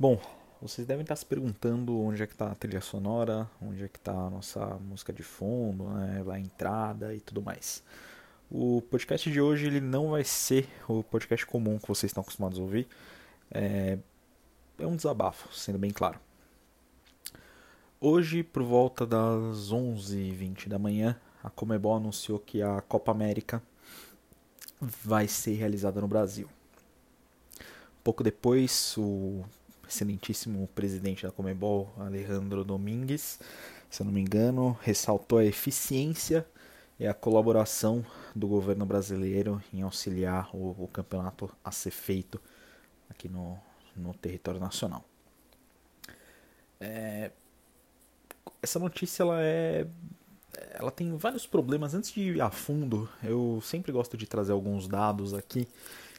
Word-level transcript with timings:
Bom, 0.00 0.16
vocês 0.62 0.86
devem 0.86 1.02
estar 1.02 1.16
se 1.16 1.26
perguntando 1.26 1.98
onde 1.98 2.22
é 2.22 2.26
que 2.28 2.32
está 2.32 2.52
a 2.52 2.54
trilha 2.54 2.80
sonora, 2.80 3.50
onde 3.60 3.82
é 3.82 3.88
que 3.88 3.98
está 3.98 4.12
a 4.12 4.30
nossa 4.30 4.64
música 4.76 5.12
de 5.12 5.24
fundo, 5.24 5.90
né, 5.90 6.24
a 6.30 6.38
entrada 6.38 7.12
e 7.12 7.20
tudo 7.20 7.42
mais. 7.42 7.82
O 8.48 8.80
podcast 8.82 9.28
de 9.28 9.40
hoje 9.40 9.66
ele 9.66 9.80
não 9.80 10.10
vai 10.10 10.22
ser 10.22 10.68
o 10.88 11.02
podcast 11.02 11.44
comum 11.44 11.80
que 11.80 11.88
vocês 11.88 12.10
estão 12.10 12.20
acostumados 12.20 12.60
a 12.60 12.62
ouvir. 12.62 12.86
É, 13.50 13.98
é 14.78 14.86
um 14.86 14.94
desabafo, 14.94 15.52
sendo 15.52 15.78
bem 15.78 15.90
claro. 15.90 16.20
Hoje, 18.00 18.44
por 18.44 18.62
volta 18.62 19.04
das 19.04 19.72
11h20 19.72 20.68
da 20.68 20.78
manhã, 20.78 21.20
a 21.42 21.50
Comebol 21.50 21.96
anunciou 21.96 22.38
que 22.38 22.62
a 22.62 22.80
Copa 22.82 23.10
América 23.10 23.60
vai 24.80 25.26
ser 25.26 25.54
realizada 25.54 26.00
no 26.00 26.06
Brasil. 26.06 26.48
Pouco 28.04 28.22
depois, 28.22 28.96
o 28.96 29.44
excelentíssimo 29.88 30.68
presidente 30.74 31.24
da 31.24 31.32
Comebol, 31.32 31.92
Alejandro 31.98 32.62
Domingues, 32.62 33.40
se 33.90 34.02
eu 34.02 34.04
não 34.04 34.12
me 34.12 34.20
engano, 34.20 34.78
ressaltou 34.82 35.38
a 35.38 35.44
eficiência 35.44 36.46
e 37.00 37.06
a 37.06 37.14
colaboração 37.14 38.04
do 38.34 38.46
governo 38.46 38.84
brasileiro 38.84 39.62
em 39.72 39.82
auxiliar 39.82 40.54
o, 40.54 40.76
o 40.78 40.88
campeonato 40.88 41.50
a 41.64 41.70
ser 41.70 41.90
feito 41.90 42.40
aqui 43.08 43.28
no, 43.28 43.58
no 43.96 44.12
território 44.14 44.60
nacional. 44.60 45.04
É, 46.80 47.30
essa 48.62 48.78
notícia 48.78 49.22
ela 49.22 49.40
é 49.42 49.86
ela 50.72 50.90
tem 50.90 51.16
vários 51.16 51.46
problemas. 51.46 51.94
Antes 51.94 52.10
de 52.10 52.20
ir 52.20 52.40
a 52.40 52.50
fundo 52.50 53.08
eu 53.22 53.60
sempre 53.62 53.92
gosto 53.92 54.16
de 54.16 54.26
trazer 54.26 54.52
alguns 54.52 54.88
dados 54.88 55.32
aqui. 55.32 55.68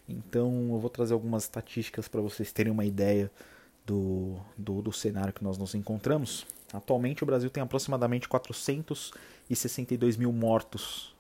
Então 0.08 0.70
eu 0.72 0.80
vou 0.80 0.90
trazer 0.90 1.14
algumas 1.14 1.44
estatísticas 1.44 2.08
para 2.08 2.22
vocês 2.22 2.52
terem 2.52 2.72
uma 2.72 2.86
ideia 2.86 3.30
do, 3.90 4.36
do, 4.56 4.84
do 4.84 4.92
cenário 4.92 5.34
que 5.34 5.44
nós 5.44 5.58
nos 5.58 5.74
encontramos. 5.74 6.46
Atualmente 6.72 7.24
o 7.24 7.26
Brasil 7.26 7.50
tem 7.50 7.64
aproximadamente 7.64 8.30
462 8.30 10.16
mil 10.16 10.32
mortos 10.32 11.16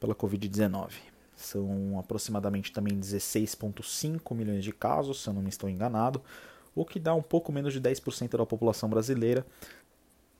pela 0.00 0.14
Covid-19. 0.14 0.92
São 1.36 1.98
aproximadamente 1.98 2.72
também 2.72 2.98
16,5 2.98 4.34
milhões 4.34 4.64
de 4.64 4.72
casos, 4.72 5.22
se 5.22 5.28
eu 5.28 5.34
não 5.34 5.42
me 5.42 5.50
estou 5.50 5.68
enganado, 5.68 6.22
o 6.74 6.86
que 6.86 6.98
dá 6.98 7.14
um 7.14 7.20
pouco 7.22 7.52
menos 7.52 7.74
de 7.74 7.80
10% 7.82 8.38
da 8.38 8.46
população 8.46 8.88
brasileira. 8.88 9.46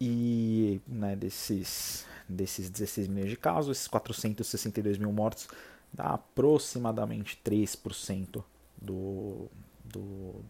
E 0.01 0.81
né, 0.89 1.15
desses, 1.15 2.07
desses 2.27 2.71
16 2.71 3.07
milhões 3.09 3.29
de 3.31 3.37
casos, 3.37 3.77
esses 3.77 3.89
462 3.89 4.97
mil 4.97 5.13
mortos, 5.13 5.47
dá 5.93 6.15
aproximadamente 6.15 7.39
3% 7.45 8.43
do, 8.81 9.49
do, 9.85 10.41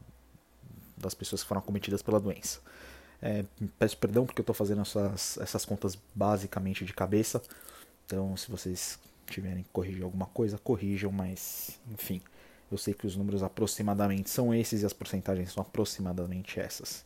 das 0.97 1.14
pessoas 1.14 1.42
que 1.42 1.48
foram 1.48 1.61
acometidas 1.61 2.03
pela 2.03 2.20
doença. 2.20 2.61
É, 3.23 3.45
peço 3.78 3.97
perdão 3.97 4.27
porque 4.27 4.41
eu 4.41 4.42
estou 4.42 4.55
fazendo 4.55 4.83
essas, 4.83 5.39
essas 5.39 5.64
contas 5.64 5.98
basicamente 6.14 6.84
de 6.84 6.92
cabeça. 6.92 7.42
Então, 8.06 8.36
se 8.36 8.51
vocês 8.51 8.98
tiverem 9.27 9.62
que 9.62 9.70
corrigir 9.70 10.03
alguma 10.03 10.27
coisa, 10.27 10.59
corrijam, 10.59 11.11
mas 11.11 11.81
enfim, 11.91 12.20
eu 12.70 12.77
sei 12.77 12.92
que 12.92 13.06
os 13.06 13.17
números 13.17 13.42
aproximadamente 13.42 14.28
são 14.28 14.55
esses 14.55 14.83
e 14.83 14.86
as 14.86 14.92
porcentagens 14.92 15.53
são 15.53 15.62
aproximadamente 15.62 16.61
essas. 16.61 17.05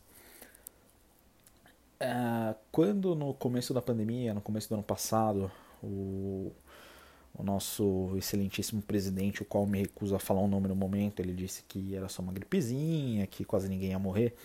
É, 1.99 2.55
quando 2.71 3.15
no 3.15 3.33
começo 3.33 3.73
da 3.73 3.81
pandemia, 3.81 4.33
no 4.33 4.41
começo 4.41 4.69
do 4.69 4.75
ano 4.75 4.83
passado, 4.83 5.51
o, 5.83 6.51
o 7.33 7.43
nosso 7.43 8.11
excelentíssimo 8.17 8.81
presidente, 8.81 9.41
o 9.41 9.45
qual 9.45 9.65
me 9.65 9.79
recuso 9.79 10.15
a 10.15 10.19
falar 10.19 10.41
o 10.41 10.45
um 10.45 10.47
nome 10.47 10.67
no 10.67 10.75
momento, 10.75 11.21
ele 11.21 11.33
disse 11.33 11.63
que 11.67 11.95
era 11.95 12.09
só 12.09 12.21
uma 12.21 12.33
gripezinha, 12.33 13.25
que 13.27 13.45
quase 13.45 13.69
ninguém 13.69 13.91
ia 13.91 13.99
morrer. 13.99 14.35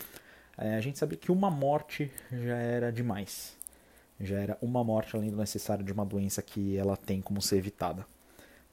É, 0.56 0.77
a 0.77 0.80
gente 0.80 0.98
sabia 0.98 1.18
que 1.18 1.32
uma 1.32 1.50
morte 1.50 2.10
já 2.30 2.56
era 2.56 2.92
demais. 2.92 3.56
Já 4.20 4.38
era 4.38 4.58
uma 4.62 4.84
morte 4.84 5.16
além 5.16 5.30
do 5.30 5.36
necessário 5.36 5.84
de 5.84 5.92
uma 5.92 6.05
doença 6.05 6.40
que 6.40 6.77
ela 6.77 6.96
tem 6.96 7.20
como 7.20 7.42
ser 7.42 7.56
evitada. 7.56 8.06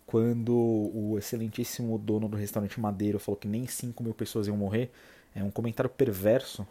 Quando 0.06 0.54
o 0.54 1.16
excelentíssimo 1.18 1.98
dono 1.98 2.28
do 2.28 2.38
restaurante 2.38 2.80
Madeiro 2.80 3.18
falou 3.18 3.40
que 3.40 3.48
nem 3.48 3.66
5 3.66 4.04
mil 4.04 4.14
pessoas 4.14 4.46
iam 4.46 4.58
morrer, 4.58 4.92
é 5.34 5.44
um 5.44 5.50
comentário 5.50 5.90
perverso. 5.90 6.68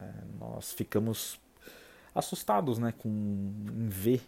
É, 0.00 0.04
nós 0.40 0.72
ficamos 0.72 1.38
assustados 2.14 2.78
né, 2.78 2.92
com, 2.98 3.08
em 3.08 3.88
ver 3.88 4.22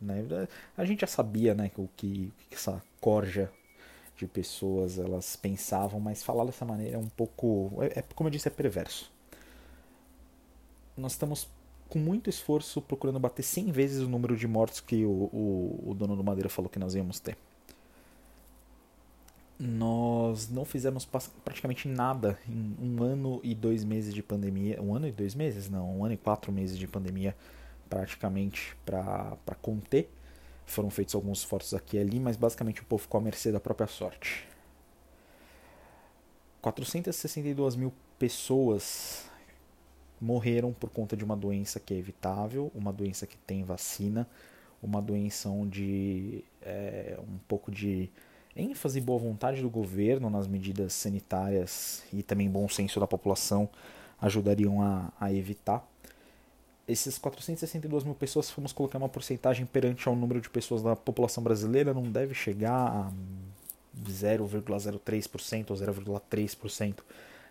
né? 0.00 0.48
A 0.76 0.84
gente 0.84 1.00
já 1.00 1.06
sabia 1.06 1.54
né, 1.54 1.70
o 1.76 1.88
que, 1.96 2.32
que 2.48 2.54
essa 2.54 2.82
corja 3.00 3.50
de 4.16 4.26
pessoas 4.26 4.98
elas 4.98 5.36
pensavam, 5.36 5.98
mas 5.98 6.22
falar 6.22 6.44
dessa 6.44 6.64
maneira 6.64 6.96
é 6.96 6.98
um 6.98 7.08
pouco. 7.08 7.72
É, 7.82 8.00
é, 8.00 8.04
como 8.14 8.28
eu 8.28 8.30
disse, 8.30 8.48
é 8.48 8.50
perverso. 8.50 9.12
Nós 10.96 11.12
estamos 11.12 11.48
com 11.88 11.98
muito 11.98 12.30
esforço 12.30 12.80
procurando 12.80 13.18
bater 13.18 13.42
100 13.42 13.72
vezes 13.72 14.02
o 14.02 14.08
número 14.08 14.36
de 14.36 14.46
mortos 14.46 14.80
que 14.80 15.04
o, 15.04 15.10
o, 15.10 15.90
o 15.90 15.94
dono 15.94 16.16
do 16.16 16.24
Madeira 16.24 16.48
falou 16.48 16.68
que 16.68 16.78
nós 16.78 16.94
íamos 16.94 17.20
ter. 17.20 17.36
Nós 19.58 20.48
não 20.50 20.64
fizemos 20.64 21.08
praticamente 21.44 21.86
nada 21.86 22.38
em 22.48 22.76
um 22.80 23.02
ano 23.02 23.40
e 23.42 23.54
dois 23.54 23.84
meses 23.84 24.12
de 24.12 24.22
pandemia. 24.22 24.80
Um 24.82 24.94
ano 24.94 25.06
e 25.06 25.12
dois 25.12 25.34
meses? 25.34 25.70
Não, 25.70 25.98
um 25.98 26.04
ano 26.04 26.14
e 26.14 26.16
quatro 26.16 26.50
meses 26.50 26.76
de 26.76 26.86
pandemia 26.86 27.36
praticamente 27.88 28.76
para 28.84 29.54
conter. 29.60 30.10
Foram 30.66 30.90
feitos 30.90 31.14
alguns 31.14 31.38
esforços 31.38 31.74
aqui 31.74 31.96
e 31.96 32.00
ali, 32.00 32.18
mas 32.18 32.36
basicamente 32.36 32.80
o 32.80 32.84
povo 32.84 33.02
ficou 33.02 33.18
à 33.18 33.20
mercê 33.22 33.52
da 33.52 33.60
própria 33.60 33.86
sorte. 33.86 34.46
462 36.62 37.76
mil 37.76 37.92
pessoas 38.18 39.26
morreram 40.20 40.72
por 40.72 40.88
conta 40.88 41.14
de 41.14 41.22
uma 41.22 41.36
doença 41.36 41.78
que 41.78 41.92
é 41.92 41.98
evitável, 41.98 42.72
uma 42.74 42.92
doença 42.92 43.26
que 43.26 43.36
tem 43.36 43.62
vacina, 43.62 44.26
uma 44.82 45.02
doença 45.02 45.50
onde 45.50 46.42
é, 46.62 47.18
um 47.20 47.38
pouco 47.46 47.70
de 47.70 48.10
ênfase 48.56 48.98
e 48.98 49.02
boa 49.02 49.18
vontade 49.18 49.60
do 49.60 49.68
governo 49.68 50.30
nas 50.30 50.46
medidas 50.46 50.94
sanitárias 50.94 52.02
e 52.12 52.22
também 52.22 52.48
bom 52.48 52.68
senso 52.68 52.98
da 52.98 53.06
população 53.06 53.68
ajudariam 54.20 54.80
a, 54.80 55.12
a 55.20 55.32
evitar 55.32 55.86
esses 56.86 57.16
462 57.18 58.04
mil 58.04 58.14
pessoas, 58.14 58.46
se 58.46 58.52
formos 58.52 58.72
colocar 58.72 58.98
uma 58.98 59.08
porcentagem 59.08 59.64
perante 59.64 60.06
ao 60.08 60.14
número 60.14 60.40
de 60.40 60.50
pessoas 60.50 60.82
da 60.82 60.94
população 60.94 61.42
brasileira, 61.42 61.94
não 61.94 62.10
deve 62.10 62.34
chegar 62.34 62.72
a 62.74 63.12
0,03% 64.06 65.70
ou 65.70 65.76
0,3% 65.76 66.96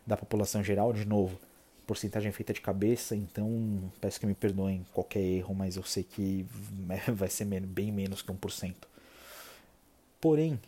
da 0.06 0.16
população 0.16 0.64
geral, 0.64 0.94
de 0.94 1.06
novo. 1.06 1.40
Porcentagem 1.88 2.32
feita 2.32 2.54
de 2.54 2.62
cabeça, 2.62 3.16
então 3.16 3.92
peço 4.00 4.20
que 4.20 4.26
me 4.26 4.34
perdoem 4.34 4.86
qualquer 4.94 5.22
erro, 5.22 5.54
mas 5.54 5.76
eu 5.76 5.84
sei 5.84 6.04
que 6.04 6.46
vai 7.12 7.30
ser 7.30 7.46
bem 7.46 7.92
menos 7.92 8.22
que 8.22 8.32
1%. 8.32 8.76
Porém, 10.22 10.60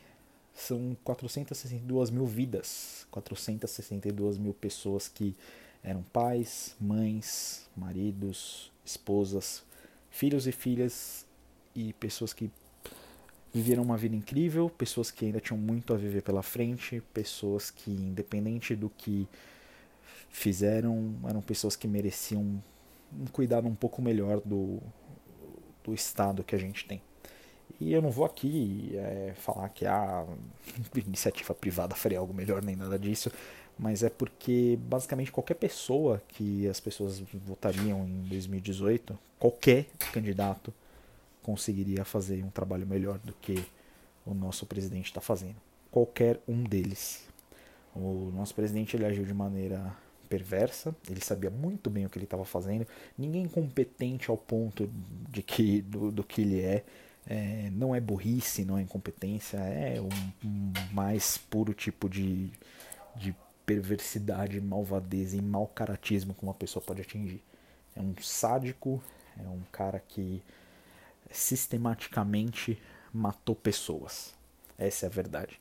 são 0.53 0.97
462 1.03 2.09
mil 2.09 2.25
vidas, 2.25 3.05
462 3.11 4.37
mil 4.37 4.53
pessoas 4.53 5.07
que 5.07 5.35
eram 5.85 6.01
pais, 6.01 6.75
mães, 6.81 7.69
maridos, 7.77 8.71
esposas, 8.83 9.63
filhos 10.09 10.47
e 10.47 10.51
filhas 10.51 11.25
e 11.75 11.93
pessoas 11.93 12.33
que 12.33 12.49
viveram 13.53 13.83
uma 13.83 13.95
vida 13.95 14.15
incrível, 14.15 14.69
pessoas 14.69 15.11
que 15.11 15.25
ainda 15.25 15.39
tinham 15.39 15.59
muito 15.59 15.93
a 15.93 15.97
viver 15.97 16.23
pela 16.23 16.41
frente, 16.41 17.01
pessoas 17.13 17.69
que, 17.69 17.91
independente 17.91 18.75
do 18.75 18.89
que 18.89 19.27
fizeram, 20.29 21.13
eram 21.29 21.41
pessoas 21.41 21.75
que 21.75 21.87
mereciam 21.87 22.61
um 23.17 23.25
cuidado 23.31 23.67
um 23.67 23.75
pouco 23.75 24.01
melhor 24.01 24.41
do, 24.43 24.79
do 25.83 25.93
estado 25.93 26.43
que 26.43 26.55
a 26.55 26.57
gente 26.57 26.85
tem. 26.85 27.01
E 27.79 27.93
eu 27.93 28.01
não 28.01 28.09
vou 28.09 28.25
aqui 28.25 28.91
é, 28.95 29.33
falar 29.35 29.69
que 29.69 29.85
a 29.85 30.25
iniciativa 30.95 31.53
privada 31.53 31.93
faria 31.93 32.19
algo 32.19 32.33
melhor 32.33 32.63
nem 32.63 32.75
nada 32.75 32.97
disso 32.97 33.31
mas 33.77 34.03
é 34.03 34.09
porque 34.09 34.77
basicamente 34.81 35.31
qualquer 35.31 35.55
pessoa 35.55 36.21
que 36.29 36.67
as 36.67 36.79
pessoas 36.79 37.19
votariam 37.19 38.05
em 38.07 38.23
2018, 38.29 39.17
qualquer 39.37 39.85
candidato 40.13 40.73
conseguiria 41.43 42.03
fazer 42.05 42.43
um 42.43 42.49
trabalho 42.49 42.87
melhor 42.87 43.19
do 43.19 43.33
que 43.33 43.63
o 44.25 44.33
nosso 44.33 44.65
presidente 44.65 45.05
está 45.05 45.21
fazendo. 45.21 45.55
Qualquer 45.91 46.39
um 46.47 46.63
deles. 46.63 47.27
O 47.95 48.31
nosso 48.33 48.55
presidente 48.55 48.95
ele 48.95 49.05
agiu 49.05 49.23
de 49.23 49.33
maneira 49.33 49.95
perversa, 50.25 50.95
ele 51.09 51.21
sabia 51.21 51.49
muito 51.49 51.89
bem 51.89 52.05
o 52.05 52.09
que 52.09 52.17
ele 52.17 52.25
estava 52.25 52.43
fazendo, 52.43 52.87
ninguém 53.17 53.47
competente 53.47 54.29
ao 54.29 54.37
ponto 54.37 54.89
de 55.29 55.41
que 55.43 55.81
do, 55.81 56.11
do 56.11 56.23
que 56.23 56.41
ele 56.41 56.61
é, 56.61 56.83
é, 57.27 57.69
não 57.71 57.95
é 57.95 58.01
burrice, 58.01 58.65
não 58.65 58.77
é 58.77 58.81
incompetência, 58.81 59.57
é 59.57 60.01
um, 60.01 60.47
um 60.47 60.73
mais 60.91 61.37
puro 61.37 61.73
tipo 61.73 62.09
de, 62.09 62.49
de 63.15 63.35
perversidade, 63.65 64.59
malvadeza 64.61 65.35
e 65.35 65.41
mau 65.41 65.67
caratismo 65.67 66.33
que 66.33 66.43
uma 66.43 66.53
pessoa 66.53 66.83
pode 66.83 67.01
atingir. 67.01 67.41
É 67.95 68.01
um 68.01 68.13
sádico, 68.21 69.01
é 69.37 69.47
um 69.47 69.61
cara 69.71 69.99
que 69.99 70.41
sistematicamente 71.31 72.81
matou 73.13 73.55
pessoas. 73.55 74.33
Essa 74.77 75.05
é 75.05 75.07
a 75.07 75.11
verdade. 75.11 75.59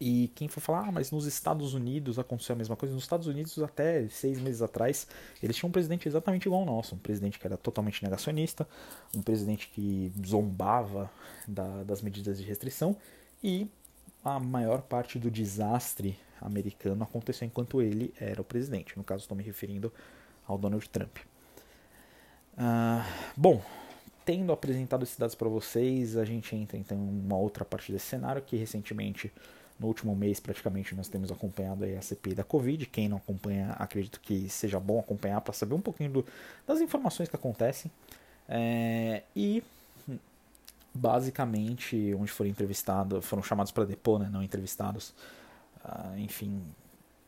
E 0.00 0.30
quem 0.34 0.48
for 0.48 0.60
falar, 0.60 0.88
ah, 0.88 0.92
mas 0.92 1.10
nos 1.10 1.24
Estados 1.24 1.72
Unidos 1.72 2.18
aconteceu 2.18 2.54
a 2.54 2.58
mesma 2.58 2.76
coisa. 2.76 2.94
Nos 2.94 3.04
Estados 3.04 3.26
Unidos, 3.26 3.58
até 3.60 4.06
seis 4.08 4.40
meses 4.40 4.60
atrás, 4.60 5.06
eles 5.42 5.56
tinham 5.56 5.68
um 5.68 5.72
presidente 5.72 6.08
exatamente 6.08 6.46
igual 6.46 6.62
ao 6.62 6.66
nosso. 6.66 6.94
Um 6.94 6.98
presidente 6.98 7.38
que 7.38 7.46
era 7.46 7.56
totalmente 7.56 8.02
negacionista, 8.02 8.68
um 9.14 9.22
presidente 9.22 9.68
que 9.68 10.12
zombava 10.26 11.10
da, 11.46 11.84
das 11.84 12.02
medidas 12.02 12.38
de 12.38 12.44
restrição. 12.44 12.96
E 13.42 13.68
a 14.24 14.40
maior 14.40 14.82
parte 14.82 15.18
do 15.18 15.30
desastre 15.30 16.18
americano 16.40 17.02
aconteceu 17.02 17.46
enquanto 17.46 17.82
ele 17.82 18.12
era 18.18 18.40
o 18.40 18.44
presidente. 18.44 18.96
No 18.96 19.04
caso, 19.04 19.22
estou 19.22 19.36
me 19.36 19.42
referindo 19.42 19.92
ao 20.46 20.56
Donald 20.56 20.88
Trump. 20.88 21.18
Uh, 22.54 23.04
bom, 23.36 23.62
tendo 24.24 24.52
apresentado 24.52 25.02
esses 25.02 25.16
dados 25.16 25.34
para 25.34 25.48
vocês, 25.48 26.16
a 26.16 26.24
gente 26.24 26.54
entra 26.56 26.76
então 26.78 26.96
em 26.96 27.20
uma 27.26 27.36
outra 27.36 27.64
parte 27.64 27.92
desse 27.92 28.06
cenário 28.06 28.40
que 28.42 28.56
recentemente 28.56 29.30
no 29.78 29.88
último 29.88 30.14
mês, 30.14 30.38
praticamente, 30.38 30.94
nós 30.94 31.08
temos 31.08 31.32
acompanhado 31.32 31.84
a 31.84 32.00
CPI 32.00 32.34
da 32.34 32.44
Covid. 32.44 32.86
Quem 32.86 33.08
não 33.08 33.16
acompanha, 33.16 33.70
acredito 33.72 34.20
que 34.20 34.48
seja 34.48 34.78
bom 34.78 35.00
acompanhar 35.00 35.40
para 35.40 35.52
saber 35.52 35.74
um 35.74 35.80
pouquinho 35.80 36.10
do, 36.10 36.26
das 36.66 36.80
informações 36.80 37.28
que 37.28 37.34
acontecem. 37.34 37.90
É, 38.48 39.22
e, 39.34 39.64
basicamente, 40.94 42.14
onde 42.18 42.30
foram 42.30 42.50
entrevistados, 42.50 43.24
foram 43.24 43.42
chamados 43.42 43.72
para 43.72 43.84
depor, 43.84 44.18
né, 44.18 44.28
não 44.30 44.42
entrevistados, 44.42 45.12
uh, 45.84 46.18
enfim, 46.18 46.62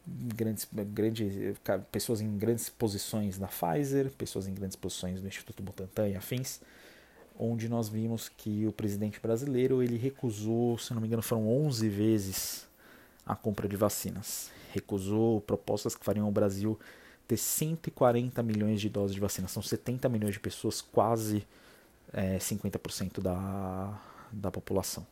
grandes, 0.06 0.68
grandes, 0.72 1.58
pessoas 1.90 2.20
em 2.20 2.36
grandes 2.36 2.68
posições 2.68 3.38
da 3.38 3.48
Pfizer, 3.48 4.10
pessoas 4.12 4.46
em 4.46 4.54
grandes 4.54 4.76
posições 4.76 5.20
do 5.20 5.26
Instituto 5.26 5.62
Butantan 5.62 6.08
e 6.08 6.16
afins 6.16 6.60
onde 7.38 7.68
nós 7.68 7.88
vimos 7.88 8.28
que 8.28 8.66
o 8.66 8.72
presidente 8.72 9.20
brasileiro 9.20 9.82
ele 9.82 9.96
recusou, 9.96 10.78
se 10.78 10.92
não 10.94 11.00
me 11.00 11.06
engano, 11.06 11.22
foram 11.22 11.48
11 11.48 11.88
vezes 11.88 12.66
a 13.24 13.34
compra 13.34 13.68
de 13.68 13.76
vacinas. 13.76 14.50
Recusou 14.72 15.40
propostas 15.40 15.94
que 15.94 16.04
fariam 16.04 16.28
o 16.28 16.32
Brasil 16.32 16.78
ter 17.26 17.36
140 17.36 18.42
milhões 18.42 18.80
de 18.80 18.88
doses 18.88 19.14
de 19.14 19.20
vacina. 19.20 19.48
São 19.48 19.62
70 19.62 20.08
milhões 20.08 20.34
de 20.34 20.40
pessoas, 20.40 20.80
quase 20.80 21.46
é, 22.12 22.38
50% 22.38 23.20
da, 23.20 24.00
da 24.32 24.50
população. 24.50 25.06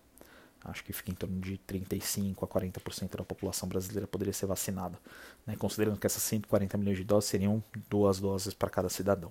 Acho 0.64 0.82
que 0.82 0.94
fica 0.94 1.10
em 1.10 1.14
torno 1.14 1.38
de 1.40 1.58
35 1.58 2.44
a 2.44 2.48
40% 2.48 3.16
da 3.16 3.24
população 3.24 3.68
brasileira 3.68 4.06
poderia 4.06 4.32
ser 4.32 4.46
vacinada. 4.46 4.98
Né? 5.46 5.56
Considerando 5.56 5.98
que 5.98 6.06
essas 6.06 6.22
140 6.22 6.78
milhões 6.78 6.96
de 6.96 7.04
doses 7.04 7.28
seriam 7.28 7.62
duas 7.90 8.18
doses 8.18 8.54
para 8.54 8.70
cada 8.70 8.88
cidadão. 8.88 9.30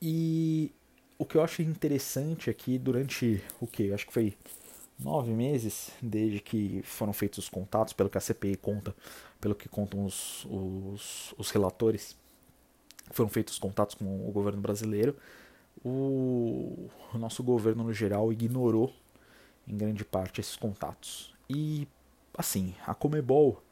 E 0.00 0.72
o 1.16 1.24
que 1.24 1.36
eu 1.36 1.44
acho 1.44 1.62
interessante 1.62 2.50
aqui 2.50 2.76
durante 2.76 3.40
o 3.60 3.68
que? 3.68 3.92
Acho 3.92 4.04
que 4.04 4.12
foi 4.12 4.36
nove 4.98 5.30
meses 5.30 5.90
desde 6.02 6.40
que 6.40 6.82
foram 6.84 7.12
feitos 7.12 7.38
os 7.38 7.48
contatos, 7.48 7.92
pelo 7.92 8.10
que 8.10 8.18
a 8.18 8.20
CPI 8.20 8.56
conta, 8.56 8.94
pelo 9.40 9.54
que 9.54 9.68
contam 9.68 10.04
os, 10.04 10.44
os, 10.46 11.32
os 11.38 11.50
relatores, 11.52 12.16
foram 13.10 13.28
feitos 13.28 13.54
os 13.54 13.60
contatos 13.60 13.94
com 13.94 14.04
o 14.28 14.32
governo 14.32 14.60
brasileiro. 14.60 15.16
O, 15.84 16.88
o 17.12 17.18
nosso 17.18 17.42
governo 17.42 17.84
no 17.84 17.92
geral 17.92 18.32
ignorou 18.32 18.94
em 19.66 19.76
grande 19.76 20.04
parte 20.04 20.40
esses 20.40 20.56
contatos. 20.56 21.34
E 21.48 21.88
assim, 22.36 22.74
a 22.86 22.94
Comebol, 22.94 23.62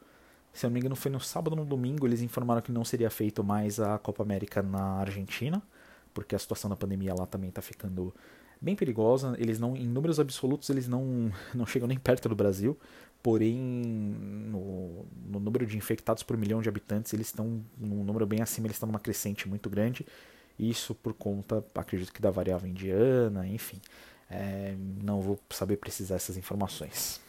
se 0.53 0.65
eu 0.65 0.69
não 0.69 0.73
me 0.73 0.79
engano, 0.79 0.95
foi 0.95 1.11
no 1.11 1.19
sábado 1.19 1.53
ou 1.53 1.59
no 1.59 1.65
domingo, 1.65 2.05
eles 2.05 2.21
informaram 2.21 2.61
que 2.61 2.71
não 2.71 2.83
seria 2.83 3.09
feito 3.09 3.43
mais 3.43 3.79
a 3.79 3.97
Copa 3.97 4.23
América 4.23 4.61
na 4.61 4.97
Argentina 4.97 5.61
porque 6.13 6.35
a 6.35 6.39
situação 6.39 6.69
da 6.69 6.75
pandemia 6.75 7.13
lá 7.13 7.25
também 7.25 7.49
está 7.49 7.61
ficando 7.61 8.13
bem 8.59 8.75
perigosa. 8.75 9.35
Eles 9.37 9.59
não, 9.59 9.75
em 9.75 9.87
números 9.87 10.19
absolutos, 10.19 10.69
eles 10.69 10.87
não, 10.87 11.31
não 11.53 11.65
chegam 11.65 11.87
nem 11.87 11.97
perto 11.97 12.29
do 12.29 12.35
Brasil, 12.35 12.77
porém 13.23 13.57
no, 13.57 15.05
no 15.27 15.39
número 15.39 15.65
de 15.65 15.77
infectados 15.77 16.23
por 16.23 16.37
milhão 16.37 16.61
de 16.61 16.69
habitantes, 16.69 17.13
eles 17.13 17.27
estão 17.27 17.63
num 17.77 18.03
número 18.03 18.25
bem 18.25 18.41
acima, 18.41 18.67
eles 18.67 18.75
estão 18.75 18.87
numa 18.87 18.99
crescente 18.99 19.47
muito 19.47 19.69
grande. 19.69 20.05
Isso 20.57 20.93
por 20.95 21.13
conta, 21.13 21.63
acredito 21.75 22.11
que 22.11 22.21
da 22.21 22.31
variável 22.31 22.69
indiana, 22.69 23.47
enfim. 23.47 23.79
É, 24.29 24.75
não 25.03 25.21
vou 25.21 25.39
saber 25.49 25.77
precisar 25.77 26.15
essas 26.15 26.37
informações. 26.37 27.19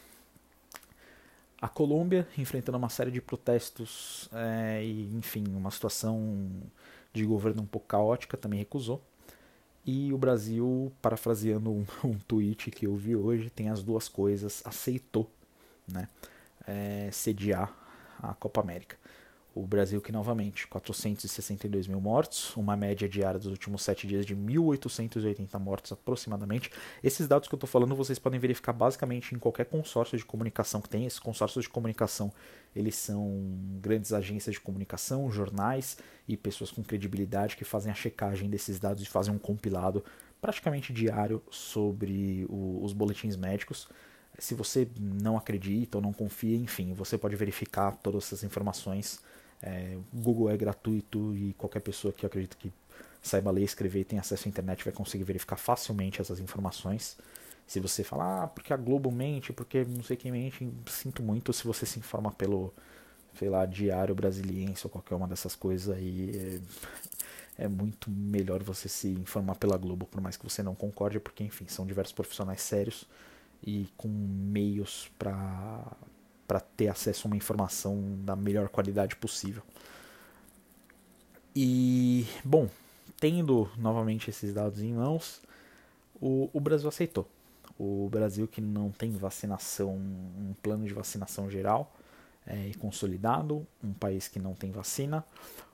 A 1.60 1.68
Colômbia 1.68 2.26
enfrentando 2.36 2.78
uma 2.78 2.88
série 2.88 3.10
de 3.10 3.20
protestos 3.20 4.28
é, 4.32 4.84
e, 4.84 5.14
enfim, 5.14 5.44
uma 5.48 5.70
situação 5.70 6.50
de 7.12 7.24
governo 7.24 7.62
um 7.62 7.66
pouco 7.66 7.86
caótica, 7.86 8.36
também 8.36 8.58
recusou. 8.58 9.00
E 9.84 10.12
o 10.12 10.18
Brasil, 10.18 10.92
parafraseando 11.02 11.70
um, 11.70 11.84
um 12.04 12.18
tweet 12.18 12.70
que 12.70 12.86
eu 12.86 12.96
vi 12.96 13.14
hoje, 13.16 13.50
tem 13.50 13.68
as 13.68 13.82
duas 13.82 14.08
coisas, 14.08 14.62
aceitou 14.64 15.30
né, 15.86 16.08
é, 16.66 17.08
sediar 17.12 17.72
a 18.22 18.34
Copa 18.34 18.60
América. 18.60 18.96
O 19.54 19.66
Brasil 19.66 20.00
que 20.00 20.10
novamente 20.10 20.66
462 20.66 21.86
mil 21.86 22.00
mortos, 22.00 22.56
uma 22.56 22.74
média 22.74 23.06
diária 23.06 23.38
dos 23.38 23.48
últimos 23.48 23.82
sete 23.82 24.06
dias 24.06 24.24
de 24.24 24.34
1.880 24.34 25.58
mortos 25.60 25.92
aproximadamente. 25.92 26.70
Esses 27.04 27.28
dados 27.28 27.48
que 27.48 27.54
eu 27.54 27.58
estou 27.58 27.68
falando 27.68 27.94
vocês 27.94 28.18
podem 28.18 28.40
verificar 28.40 28.72
basicamente 28.72 29.34
em 29.34 29.38
qualquer 29.38 29.66
consórcio 29.66 30.16
de 30.16 30.24
comunicação 30.24 30.80
que 30.80 30.88
tem. 30.88 31.04
Esses 31.04 31.18
consórcios 31.18 31.64
de 31.64 31.68
comunicação 31.68 32.32
eles 32.74 32.96
são 32.96 33.42
grandes 33.78 34.14
agências 34.14 34.54
de 34.54 34.60
comunicação, 34.60 35.30
jornais 35.30 35.98
e 36.26 36.34
pessoas 36.34 36.70
com 36.70 36.82
credibilidade 36.82 37.54
que 37.54 37.64
fazem 37.64 37.92
a 37.92 37.94
checagem 37.94 38.48
desses 38.48 38.80
dados 38.80 39.02
e 39.02 39.06
fazem 39.06 39.34
um 39.34 39.38
compilado 39.38 40.02
praticamente 40.40 40.94
diário 40.94 41.42
sobre 41.50 42.46
o, 42.48 42.82
os 42.82 42.94
boletins 42.94 43.36
médicos. 43.36 43.86
Se 44.38 44.54
você 44.54 44.88
não 44.98 45.36
acredita 45.36 45.98
ou 45.98 46.02
não 46.02 46.12
confia, 46.12 46.56
enfim, 46.56 46.94
você 46.94 47.16
pode 47.18 47.36
verificar 47.36 47.96
todas 47.96 48.24
essas 48.24 48.42
informações 48.42 49.20
é, 49.62 49.96
Google 50.12 50.50
é 50.50 50.56
gratuito 50.56 51.34
e 51.36 51.54
qualquer 51.54 51.80
pessoa 51.80 52.12
que 52.12 52.24
eu 52.24 52.26
acredito 52.26 52.56
que 52.56 52.72
saiba 53.22 53.50
ler 53.52 53.62
escrever 53.62 54.00
e 54.00 54.04
tem 54.04 54.18
acesso 54.18 54.48
à 54.48 54.50
internet 54.50 54.84
vai 54.84 54.92
conseguir 54.92 55.22
verificar 55.22 55.56
facilmente 55.56 56.20
essas 56.20 56.40
informações. 56.40 57.16
Se 57.64 57.78
você 57.78 58.02
falar, 58.02 58.42
ah, 58.42 58.48
porque 58.48 58.72
a 58.72 58.76
Globo 58.76 59.10
mente, 59.12 59.52
porque 59.52 59.84
não 59.84 60.02
sei 60.02 60.16
quem 60.16 60.32
mente, 60.32 60.68
sinto 60.86 61.22
muito 61.22 61.52
se 61.52 61.64
você 61.64 61.86
se 61.86 62.00
informa 62.00 62.32
pelo, 62.32 62.74
sei 63.38 63.48
lá, 63.48 63.64
Diário 63.64 64.14
Brasiliense 64.16 64.84
ou 64.84 64.90
qualquer 64.90 65.14
uma 65.14 65.28
dessas 65.28 65.54
coisas 65.54 65.94
aí. 65.94 66.60
É, 67.58 67.64
é 67.64 67.68
muito 67.68 68.10
melhor 68.10 68.62
você 68.62 68.88
se 68.88 69.08
informar 69.08 69.54
pela 69.56 69.76
Globo, 69.76 70.06
por 70.06 70.20
mais 70.20 70.36
que 70.36 70.42
você 70.42 70.62
não 70.62 70.74
concorde, 70.74 71.20
porque, 71.20 71.44
enfim, 71.44 71.66
são 71.68 71.86
diversos 71.86 72.12
profissionais 72.12 72.62
sérios 72.62 73.06
e 73.62 73.88
com 73.96 74.08
meios 74.08 75.10
para 75.18 75.96
ter 76.76 76.88
acesso 76.88 77.26
a 77.26 77.28
uma 77.28 77.36
informação 77.36 78.18
da 78.24 78.34
melhor 78.34 78.68
qualidade 78.68 79.16
possível. 79.16 79.62
E, 81.54 82.26
bom, 82.44 82.68
tendo 83.20 83.70
novamente 83.76 84.30
esses 84.30 84.54
dados 84.54 84.80
em 84.80 84.94
mãos, 84.94 85.40
o, 86.20 86.48
o 86.52 86.60
Brasil 86.60 86.88
aceitou. 86.88 87.28
O 87.78 88.08
Brasil 88.10 88.46
que 88.48 88.60
não 88.60 88.90
tem 88.90 89.10
vacinação, 89.10 89.94
um 89.94 90.54
plano 90.62 90.86
de 90.86 90.94
vacinação 90.94 91.50
geral 91.50 91.92
é, 92.46 92.72
consolidado, 92.78 93.66
um 93.82 93.92
país 93.92 94.28
que 94.28 94.38
não 94.38 94.54
tem 94.54 94.70
vacina, 94.70 95.24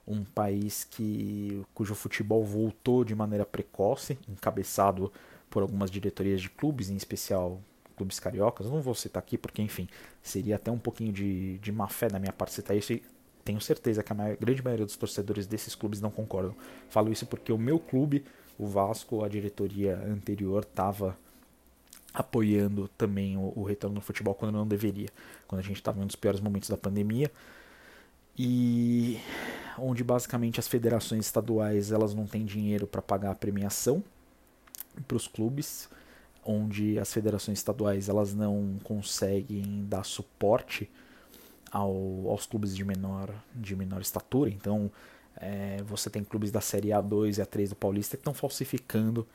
um 0.06 0.24
país 0.24 0.84
que 0.84 1.62
cujo 1.74 1.94
futebol 1.94 2.44
voltou 2.44 3.04
de 3.04 3.14
maneira 3.14 3.44
precoce, 3.44 4.18
encabeçado 4.28 5.12
por 5.50 5.62
algumas 5.62 5.90
diretorias 5.90 6.40
de 6.40 6.50
clubes, 6.50 6.90
em 6.90 6.96
especial 6.96 7.60
clubes 7.98 8.20
cariocas. 8.20 8.70
Não 8.70 8.80
vou 8.80 8.94
citar 8.94 9.22
aqui 9.22 9.36
porque, 9.36 9.60
enfim, 9.60 9.88
seria 10.22 10.56
até 10.56 10.70
um 10.70 10.78
pouquinho 10.78 11.12
de, 11.12 11.58
de 11.58 11.72
má 11.72 11.88
fé 11.88 12.08
da 12.08 12.18
minha 12.18 12.32
parte 12.32 12.54
citar 12.54 12.76
isso. 12.76 12.92
E 12.92 13.02
tenho 13.44 13.60
certeza 13.60 14.02
que 14.02 14.12
a 14.12 14.14
maior, 14.14 14.36
grande 14.36 14.62
maioria 14.62 14.86
dos 14.86 14.96
torcedores 14.96 15.46
desses 15.46 15.74
clubes 15.74 16.00
não 16.00 16.10
concordam. 16.10 16.54
Falo 16.88 17.12
isso 17.12 17.26
porque 17.26 17.52
o 17.52 17.58
meu 17.58 17.78
clube, 17.78 18.24
o 18.58 18.66
Vasco, 18.66 19.24
a 19.24 19.28
diretoria 19.28 19.96
anterior 20.06 20.62
estava 20.62 21.16
apoiando 22.14 22.88
também 22.96 23.36
o, 23.36 23.52
o, 23.54 23.62
retorno 23.62 23.96
do 23.96 24.00
futebol 24.00 24.34
quando 24.34 24.52
não 24.52 24.66
deveria, 24.66 25.08
quando 25.46 25.60
a 25.60 25.64
gente 25.64 25.76
estava 25.76 25.98
em 26.00 26.02
um 26.02 26.06
dos 26.06 26.16
piores 26.16 26.40
momentos 26.40 26.68
da 26.68 26.76
pandemia 26.76 27.30
e 28.36 29.20
onde 29.76 30.02
basicamente 30.02 30.58
as 30.58 30.66
federações 30.66 31.26
estaduais 31.26 31.92
elas 31.92 32.14
não 32.14 32.26
têm 32.26 32.44
dinheiro 32.44 32.86
para 32.86 33.02
pagar 33.02 33.30
a 33.30 33.34
premiação 33.34 34.02
para 35.06 35.16
os 35.16 35.28
clubes 35.28 35.88
onde 36.48 36.98
as 36.98 37.12
federações 37.12 37.58
estaduais 37.58 38.08
elas 38.08 38.34
não 38.34 38.78
conseguem 38.82 39.84
dar 39.86 40.02
suporte 40.02 40.90
ao, 41.70 41.92
aos 42.30 42.46
clubes 42.46 42.74
de 42.74 42.82
menor, 42.86 43.30
de 43.54 43.76
menor 43.76 44.00
estatura. 44.00 44.48
Então, 44.48 44.90
é, 45.36 45.82
você 45.84 46.08
tem 46.08 46.24
clubes 46.24 46.50
da 46.50 46.62
Série 46.62 46.88
A2 46.88 47.36
e 47.36 47.42
A3 47.42 47.68
do 47.68 47.76
Paulista 47.76 48.16
que 48.16 48.22
estão 48.22 48.32
falsificando, 48.32 49.28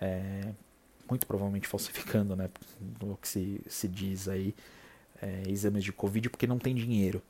é, 0.00 0.52
muito 1.08 1.26
provavelmente 1.26 1.66
falsificando, 1.66 2.36
né, 2.36 2.48
o 3.02 3.16
que 3.16 3.26
se, 3.26 3.60
se 3.66 3.88
diz 3.88 4.28
aí, 4.28 4.54
é, 5.20 5.42
exames 5.48 5.82
de 5.82 5.92
Covid, 5.92 6.30
porque 6.30 6.46
não 6.46 6.58
tem 6.60 6.72
dinheiro. 6.72 7.20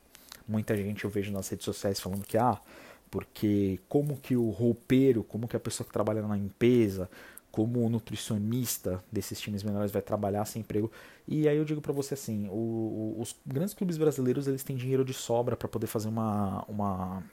Muita 0.47 0.77
gente 0.77 1.03
eu 1.03 1.09
vejo 1.09 1.31
nas 1.31 1.49
redes 1.49 1.65
sociais 1.65 1.99
falando 1.99 2.23
que, 2.25 2.37
ah, 2.37 2.61
porque 3.09 3.79
como 3.89 4.17
que 4.17 4.35
o 4.35 4.51
roupeiro, 4.51 5.23
como 5.23 5.47
que 5.47 5.55
a 5.55 5.59
pessoa 5.59 5.85
que 5.85 5.91
trabalha 5.91 6.21
na 6.21 6.35
limpeza, 6.35 7.09
como 7.51 7.85
o 7.85 7.89
nutricionista 7.89 9.03
desses 9.11 9.39
times 9.39 9.61
menores 9.61 9.91
vai 9.91 10.01
trabalhar 10.01 10.45
sem 10.45 10.61
emprego. 10.61 10.89
E 11.27 11.47
aí 11.47 11.57
eu 11.57 11.65
digo 11.65 11.81
para 11.81 11.91
você 11.91 12.13
assim, 12.13 12.47
o, 12.47 12.53
o, 12.53 13.15
os 13.19 13.35
grandes 13.45 13.73
clubes 13.73 13.97
brasileiros 13.97 14.47
eles 14.47 14.63
têm 14.63 14.75
dinheiro 14.75 15.03
de 15.03 15.13
sobra 15.13 15.55
para 15.57 15.67
poder 15.67 15.87
fazer 15.87 16.07
uma, 16.07 16.63
uma, 16.67 17.23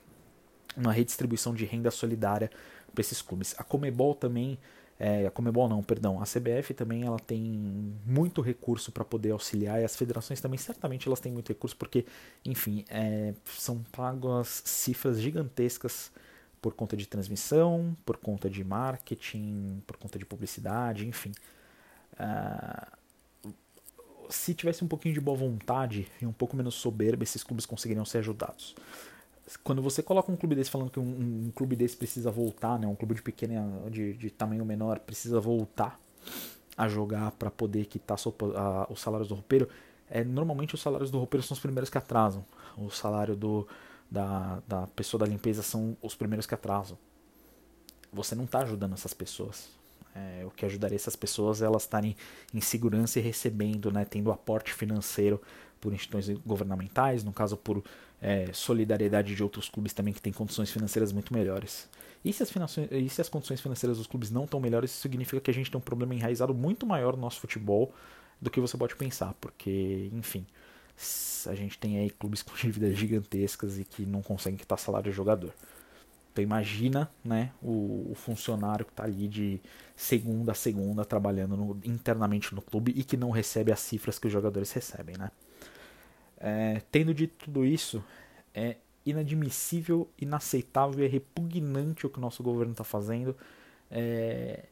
uma 0.77 0.93
redistribuição 0.93 1.55
de 1.55 1.65
renda 1.65 1.91
solidária 1.91 2.51
para 2.93 3.01
esses 3.01 3.23
clubes. 3.23 3.55
A 3.59 3.63
Comebol 3.63 4.13
também, 4.15 4.59
é, 4.99 5.27
a 5.27 5.31
Comebol 5.31 5.69
não, 5.69 5.83
perdão, 5.85 6.21
a 6.21 6.25
CBF 6.25 6.75
também 6.75 7.05
ela 7.05 7.19
tem 7.21 7.41
muito 8.05 8.41
recurso 8.41 8.91
para 8.91 9.05
poder 9.05 9.31
auxiliar 9.31 9.81
e 9.81 9.85
as 9.85 9.95
federações 9.95 10.41
também 10.41 10.59
certamente 10.59 11.07
elas 11.07 11.21
têm 11.21 11.31
muito 11.31 11.49
recurso 11.49 11.77
porque, 11.77 12.05
enfim, 12.45 12.85
é, 12.89 13.35
são 13.45 13.85
pagas 13.93 14.63
cifras 14.65 15.21
gigantescas 15.21 16.11
por 16.61 16.75
conta 16.75 16.97
de 16.97 17.07
transmissão, 17.07 17.97
por 18.05 18.17
conta 18.17 18.49
de 18.49 18.65
marketing, 18.65 19.83
por 19.87 19.97
conta 19.97 20.19
de 20.19 20.25
publicidade, 20.25 21.07
enfim. 21.07 21.33
Uh, 22.15 22.99
se 24.29 24.55
tivesse 24.55 24.85
um 24.85 24.89
pouquinho 24.89 25.15
de 25.15 25.21
boa 25.21 25.37
vontade 25.37 26.07
e 26.21 26.27
um 26.27 26.33
pouco 26.33 26.57
menos 26.57 26.75
soberba, 26.75 27.23
esses 27.23 27.43
clubes 27.43 27.65
conseguiriam 27.65 28.05
ser 28.05 28.19
ajudados. 28.19 28.75
Quando 29.65 29.81
você 29.81 30.03
coloca 30.03 30.31
um 30.31 30.37
clube 30.37 30.55
desse 30.55 30.71
falando 30.71 30.91
que 30.91 31.01
um, 31.01 31.47
um 31.47 31.51
clube 31.55 31.75
desse 31.75 31.97
precisa 31.97 32.31
voltar, 32.31 32.79
né, 32.79 32.87
um 32.87 32.95
clube 32.95 33.15
de 33.15 33.23
pequena, 33.23 33.91
de, 33.91 34.13
de 34.15 34.31
tamanho 34.31 34.65
menor 34.65 34.99
precisa 34.99 35.41
voltar 35.41 35.99
a 36.77 36.87
jogar 36.87 37.33
para 37.33 37.51
poder 37.51 37.87
quitar 37.87 38.19
os 38.91 39.01
salários 39.01 39.29
do 39.29 39.35
roupeiro, 39.35 39.69
é, 40.11 40.23
normalmente 40.23 40.75
os 40.75 40.81
salários 40.81 41.11
do 41.11 41.19
roupeiro 41.19 41.45
são 41.45 41.55
os 41.55 41.61
primeiros 41.61 41.91
que 41.91 41.99
atrasam. 41.99 42.45
O 42.77 42.91
salário 42.91 43.35
do, 43.35 43.67
da, 44.11 44.63
da 44.67 44.87
pessoa 44.89 45.21
da 45.21 45.27
limpeza 45.27 45.63
são 45.63 45.97
os 46.03 46.15
primeiros 46.15 46.47
que 46.47 46.55
atrasam. 46.55 46.99
Você 48.13 48.35
não 48.35 48.45
está 48.45 48.61
ajudando 48.61 48.95
essas 48.95 49.13
pessoas. 49.13 49.69
É, 50.15 50.45
o 50.45 50.51
que 50.51 50.65
ajudaria 50.65 50.97
essas 50.97 51.15
pessoas 51.15 51.63
é 51.63 51.67
elas 51.67 51.83
estarem 51.83 52.17
em 52.53 52.61
segurança 52.61 53.19
e 53.19 53.23
recebendo, 53.23 53.93
né, 53.93 54.05
tendo 54.05 54.33
aporte 54.33 54.73
financeiro 54.73 55.41
por 55.81 55.93
instituições 55.93 56.39
governamentais, 56.45 57.23
no 57.23 57.33
caso 57.33 57.57
por 57.57 57.85
é, 58.21 58.53
solidariedade 58.53 59.35
de 59.35 59.43
outros 59.43 59.69
clubes 59.69 59.93
também 59.93 60.13
que 60.13 60.21
têm 60.21 60.33
condições 60.33 60.71
financeiras 60.71 61.13
muito 61.13 61.33
melhores. 61.33 61.89
E 62.25 62.33
se, 62.33 62.43
as 62.43 62.51
e 62.91 63.09
se 63.09 63.21
as 63.21 63.29
condições 63.29 63.61
financeiras 63.61 63.99
dos 63.99 64.07
clubes 64.07 64.31
não 64.31 64.45
estão 64.45 64.59
melhores, 64.59 64.91
isso 64.91 65.01
significa 65.01 65.41
que 65.41 65.51
a 65.51 65.55
gente 65.55 65.71
tem 65.71 65.79
um 65.79 65.83
problema 65.83 66.15
enraizado 66.15 66.53
muito 66.53 66.85
maior 66.85 67.15
no 67.15 67.23
nosso 67.23 67.39
futebol 67.39 67.93
do 68.41 68.51
que 68.51 68.61
você 68.61 68.77
pode 68.77 68.97
pensar, 68.97 69.35
porque, 69.41 70.11
enfim, 70.13 70.45
a 71.47 71.55
gente 71.55 71.79
tem 71.79 71.99
aí 71.99 72.11
clubes 72.11 72.43
com 72.43 72.55
dívidas 72.57 72.97
gigantescas 72.97 73.79
e 73.79 73.85
que 73.85 74.05
não 74.05 74.23
conseguem 74.23 74.59
quitar 74.59 74.79
salário 74.79 75.11
de 75.11 75.17
jogador. 75.17 75.53
Então 76.33 76.43
imagina 76.43 77.11
né, 77.25 77.51
o, 77.61 78.13
o 78.13 78.15
funcionário 78.15 78.85
que 78.85 78.93
está 78.93 79.05
ali 79.05 79.27
de 79.27 79.61
segunda 79.97 80.53
a 80.53 80.55
segunda 80.55 81.05
trabalhando 81.05 81.57
no, 81.57 81.81
internamente 81.85 82.55
no 82.55 82.63
clube 82.63 82.93
e 82.95 83.03
que 83.03 83.17
não 83.17 83.31
recebe 83.31 83.73
as 83.73 83.81
cifras 83.81 84.19
que 84.19 84.27
os 84.27 84.33
jogadores 84.33 84.71
recebem. 84.71 85.17
Né? 85.17 85.31
É, 86.39 86.83
tendo 86.93 87.13
dito 87.13 87.47
tudo 87.47 87.65
isso, 87.65 88.05
é 88.55 88.77
inadmissível, 89.05 90.09
inaceitável 90.21 91.01
e 91.01 91.07
é 91.07 91.09
repugnante 91.09 92.07
o 92.07 92.11
que 92.11 92.19
o 92.19 92.21
nosso 92.21 92.43
governo 92.43 92.73
está 92.73 92.85
fazendo. 92.85 93.37
É, 93.91 94.67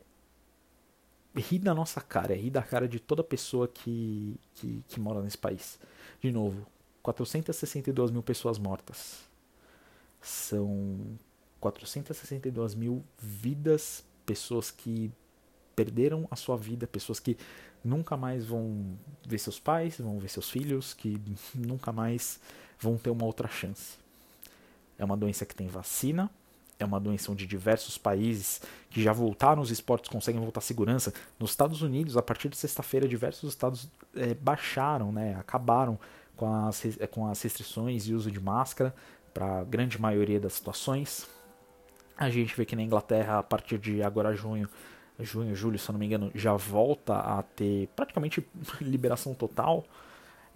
ri 1.37 1.59
da 1.59 1.75
nossa 1.75 2.01
cara, 2.01 2.33
é 2.33 2.37
ri 2.37 2.51
da 2.51 2.63
cara 2.63 2.89
de 2.89 2.99
toda 2.99 3.23
pessoa 3.23 3.69
que, 3.69 4.39
que, 4.55 4.83
que 4.89 5.01
mora 5.01 5.23
nesse 5.23 5.39
país. 5.39 5.79
De 6.21 6.31
novo, 6.33 6.67
462 7.03 8.11
mil 8.11 8.23
pessoas 8.23 8.59
mortas. 8.59 9.21
São 10.21 10.99
462 11.61 12.75
mil 12.75 13.05
vidas, 13.19 14.05
pessoas 14.25 14.71
que 14.71 15.11
perderam 15.75 16.27
a 16.31 16.37
sua 16.37 16.57
vida, 16.57 16.87
pessoas 16.87 17.21
que 17.21 17.37
nunca 17.85 18.17
mais 18.17 18.45
vão 18.45 18.99
ver 19.25 19.39
seus 19.39 19.61
pais, 19.61 19.99
vão 19.99 20.19
ver 20.19 20.29
seus 20.29 20.51
filhos, 20.51 20.95
que 20.95 21.21
nunca 21.55 21.93
mais 21.93 22.41
vão 22.81 22.97
ter 22.97 23.11
uma 23.11 23.25
outra 23.25 23.47
chance. 23.47 23.99
É 24.99 25.05
uma 25.05 25.17
doença 25.17 25.45
que 25.45 25.55
tem 25.55 25.69
vacina, 25.69 26.31
é 26.79 26.85
uma 26.85 27.01
doença 27.01 27.33
onde 27.33 27.47
diversos 27.47 27.97
países 27.97 28.61
que 28.91 29.03
já 29.03 29.13
voltaram 29.13 29.63
os 29.63 29.71
esportes 29.71 30.11
conseguem 30.11 30.41
voltar 30.41 30.59
à 30.61 30.63
segurança. 30.63 31.13
Nos 31.39 31.51
Estados 31.51 31.83
Unidos, 31.83 32.17
a 32.17 32.23
partir 32.23 32.49
de 32.49 32.57
sexta-feira, 32.57 33.09
diversos 33.09 33.51
estados 33.51 33.89
é, 34.15 34.35
baixaram, 34.35 35.11
né, 35.11 35.37
acabaram 35.39 35.99
com 36.37 36.53
as, 36.67 36.83
com 37.11 37.27
as 37.27 37.41
restrições 37.41 38.07
e 38.07 38.15
uso 38.15 38.31
de 38.31 38.41
máscara 38.41 38.95
para 39.33 39.61
a 39.61 39.65
grande 39.65 40.01
maioria 40.01 40.39
das 40.39 40.55
situações. 40.55 41.27
A 42.17 42.31
gente 42.31 42.57
vê 42.57 42.65
que 42.65 42.77
na 42.77 42.83
Inglaterra, 42.83 43.39
a 43.39 43.43
partir 43.43 43.79
de 43.79 44.03
agora 44.03 44.35
junho, 44.35 44.69
junho, 45.21 45.55
julho, 45.55 45.79
se 45.79 45.89
eu 45.89 45.93
não 45.93 46.01
me 46.01 46.07
engano, 46.07 46.31
já 46.35 46.55
volta 46.55 47.15
a 47.15 47.43
ter 47.43 47.89
praticamente 47.97 48.47
liberação 48.81 49.35
total. 49.35 49.85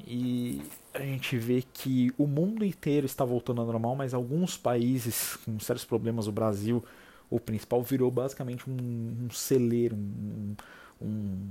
E 0.07 0.62
a 0.95 1.00
gente 1.00 1.37
vê 1.37 1.62
que 1.73 2.12
o 2.19 2.26
mundo 2.26 2.64
inteiro 2.64 3.07
está 3.07 3.25
voltando 3.25 3.61
ao 3.61 3.66
normal, 3.66 3.95
mas 3.95 4.14
alguns 4.14 4.57
países 4.57 5.37
com 5.45 5.59
sérios 5.61 5.85
problemas, 5.85 6.26
o 6.26 6.33
Brasil, 6.33 6.85
o 7.28 7.38
principal, 7.38 7.83
virou 7.83 8.11
basicamente 8.11 8.69
um, 8.69 9.26
um 9.26 9.30
celeiro, 9.30 9.97
um, 9.97 10.54
um, 11.00 11.49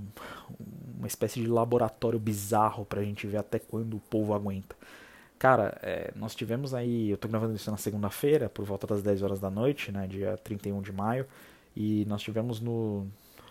uma 0.97 1.07
espécie 1.07 1.41
de 1.41 1.47
laboratório 1.47 2.19
bizarro 2.19 2.85
para 2.85 3.01
a 3.01 3.03
gente 3.03 3.25
ver 3.25 3.37
até 3.37 3.59
quando 3.59 3.95
o 3.95 3.99
povo 3.99 4.33
aguenta. 4.33 4.75
Cara, 5.37 5.77
é, 5.81 6.11
nós 6.17 6.35
tivemos 6.35 6.73
aí, 6.73 7.09
eu 7.09 7.15
estou 7.15 7.31
gravando 7.31 7.55
isso 7.55 7.71
na 7.71 7.77
segunda-feira, 7.77 8.49
por 8.49 8.65
volta 8.65 8.85
das 8.85 9.01
10 9.01 9.21
horas 9.23 9.39
da 9.39 9.49
noite, 9.49 9.89
né, 9.89 10.05
dia 10.05 10.37
31 10.43 10.81
de 10.81 10.91
maio, 10.91 11.25
e 11.73 12.03
nós 12.09 12.21
tivemos 12.21 12.59
no, 12.59 13.07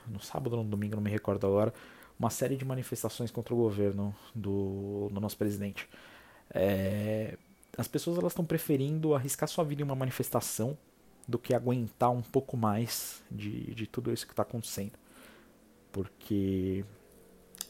no 0.06 0.20
sábado 0.20 0.54
ou 0.54 0.62
no 0.62 0.68
domingo, 0.68 0.96
não 0.96 1.02
me 1.02 1.10
recordo 1.10 1.46
agora, 1.46 1.72
uma 2.18 2.30
série 2.30 2.56
de 2.56 2.64
manifestações 2.64 3.30
contra 3.30 3.54
o 3.54 3.56
governo 3.56 4.14
do, 4.34 5.08
do 5.12 5.20
nosso 5.20 5.36
presidente. 5.36 5.88
É, 6.50 7.36
as 7.76 7.86
pessoas 7.86 8.18
elas 8.18 8.32
estão 8.32 8.44
preferindo 8.44 9.14
arriscar 9.14 9.48
sua 9.48 9.64
vida 9.64 9.82
em 9.82 9.84
uma 9.84 9.94
manifestação 9.94 10.76
do 11.26 11.38
que 11.38 11.54
aguentar 11.54 12.10
um 12.10 12.22
pouco 12.22 12.56
mais 12.56 13.22
de, 13.30 13.74
de 13.74 13.86
tudo 13.86 14.12
isso 14.12 14.26
que 14.26 14.32
está 14.32 14.42
acontecendo. 14.42 14.92
Porque, 15.92 16.84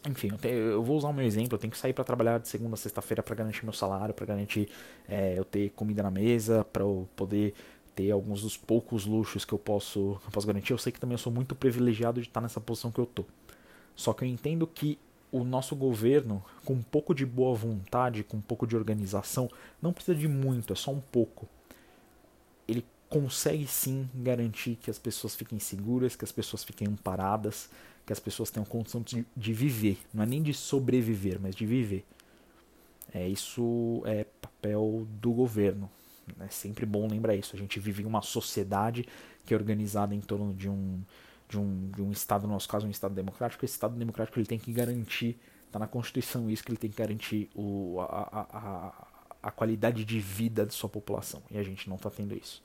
enfim, 0.09 0.31
eu, 0.43 0.51
eu, 0.51 0.83
vou 0.83 0.97
usar 0.97 1.09
o 1.09 1.13
meu 1.13 1.27
exemplo. 1.27 1.57
Eu 1.57 1.59
tenho 1.59 1.71
que 1.71 1.77
sair 1.77 1.93
para 1.93 2.05
trabalhar 2.05 2.39
de 2.39 2.49
segunda 2.49 2.75
a 2.75 2.77
sexta-feira 2.77 3.23
para 3.23 3.35
garantir 3.35 3.65
meu 3.65 3.73
salário, 3.73 4.15
para 4.15 4.25
garantir 4.25 4.69
é, 5.09 5.37
eu 5.37 5.45
ter 5.45 5.71
comida 5.71 6.03
na 6.03 6.11
mesa, 6.11 6.65
para 6.65 6.85
eu 6.85 7.09
poder 7.17 7.53
ter 7.95 8.13
alguns 8.13 8.43
dos 8.43 8.57
poucos 8.57 9.05
luxos 9.05 9.45
que 9.45 9.53
eu 9.53 9.59
posso, 9.59 10.21
eu 10.25 10.31
posso 10.31 10.47
garantir. 10.47 10.73
Eu 10.73 10.79
sei 10.79 10.93
que 10.93 11.01
também 11.01 11.15
eu 11.15 11.19
sou 11.19 11.33
muito 11.33 11.55
privilegiado 11.57 12.21
de 12.21 12.29
estar 12.29 12.41
nessa 12.41 12.61
posição 12.61 12.93
que 12.93 13.01
eu 13.01 13.07
tô. 13.07 13.25
Só 13.99 14.13
que 14.13 14.25
eu 14.25 14.29
entendo 14.29 14.65
que 14.65 14.97
o 15.33 15.43
nosso 15.43 15.75
governo, 15.75 16.41
com 16.65 16.75
um 16.75 16.83
pouco 16.83 17.13
de 17.13 17.27
boa 17.27 17.53
vontade, 17.57 18.23
com 18.23 18.37
um 18.37 18.41
pouco 18.41 18.65
de 18.65 18.77
organização, 18.77 19.51
não 19.83 19.93
precisa 19.93 20.17
de 20.17 20.29
muito, 20.29 20.73
é 20.73 20.77
só 20.77 20.93
um 20.93 21.01
pouco. 21.01 21.49
Ele 22.69 22.87
consegue 23.09 23.67
sim 23.67 24.09
garantir 24.15 24.77
que 24.77 24.89
as 24.89 25.01
pessoas 25.01 25.35
fiquem 25.35 25.59
seguras, 25.59 26.15
que 26.15 26.25
as 26.25 26.31
pessoas 26.31 26.63
fiquem 26.63 26.87
amparadas, 26.87 27.69
que 28.07 28.13
as 28.13 28.21
pessoas 28.21 28.53
tenham 28.53 28.65
condição 28.65 29.03
de, 29.03 29.27
de 29.37 29.53
viver. 29.53 29.99
Não 30.15 30.23
é 30.23 30.27
nem 30.27 30.45
de 30.45 30.55
sobreviver, 30.55 31.41
mas 31.41 31.57
de 31.57 31.67
viver. 31.67 32.05
É, 33.13 33.29
isso 33.29 34.01
é 34.07 34.23
papel 34.41 35.09
do 35.21 35.33
governo. 35.33 35.91
É 36.39 36.49
sempre 36.51 36.87
bom 36.87 37.09
lembrar 37.09 37.35
isso. 37.35 37.57
A 37.57 37.59
gente 37.59 37.81
vive 37.81 38.05
em 38.05 38.07
uma 38.07 38.23
sociedade 38.23 39.05
que 39.45 39.53
é 39.53 39.57
organizada 39.57 40.15
em 40.15 40.21
torno 40.21 40.55
de 40.55 40.69
um, 40.69 41.03
de 41.49 41.59
um, 41.59 41.91
de 41.91 42.03
um 42.03 42.13
Estado, 42.13 42.47
no 42.47 42.53
nosso 42.53 42.69
caso, 42.69 42.87
um 42.87 42.91
Estado 42.91 43.15
democrático, 43.15 43.65
esse 43.65 43.75
Estado 43.75 43.97
democrático 43.97 44.39
ele 44.39 44.47
tem 44.47 44.59
que 44.59 44.73
garantir, 44.73 45.39
está 45.67 45.79
na 45.79 45.87
Constituição 45.87 46.51
isso, 46.51 46.63
que 46.63 46.71
ele 46.71 46.79
tem 46.79 46.91
que 46.91 46.97
garantir 46.97 47.49
o, 47.55 48.01
a, 48.01 48.47
a, 48.53 49.09
a, 49.43 49.51
qualidade 49.51 50.05
de 50.05 50.21
vida 50.21 50.67
de 50.67 50.75
sua 50.75 50.89
população. 50.89 51.43
E 51.51 51.57
a 51.57 51.63
gente 51.63 51.89
não 51.89 51.97
está 51.97 52.11
tendo 52.11 52.37
isso. 52.37 52.63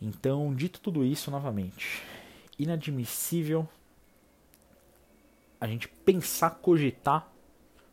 Então, 0.00 0.54
dito 0.54 0.80
tudo 0.80 1.04
isso, 1.04 1.30
novamente, 1.30 2.02
inadmissível 2.58 3.68
a 5.60 5.66
gente 5.66 5.86
pensar, 5.88 6.50
cogitar 6.50 7.30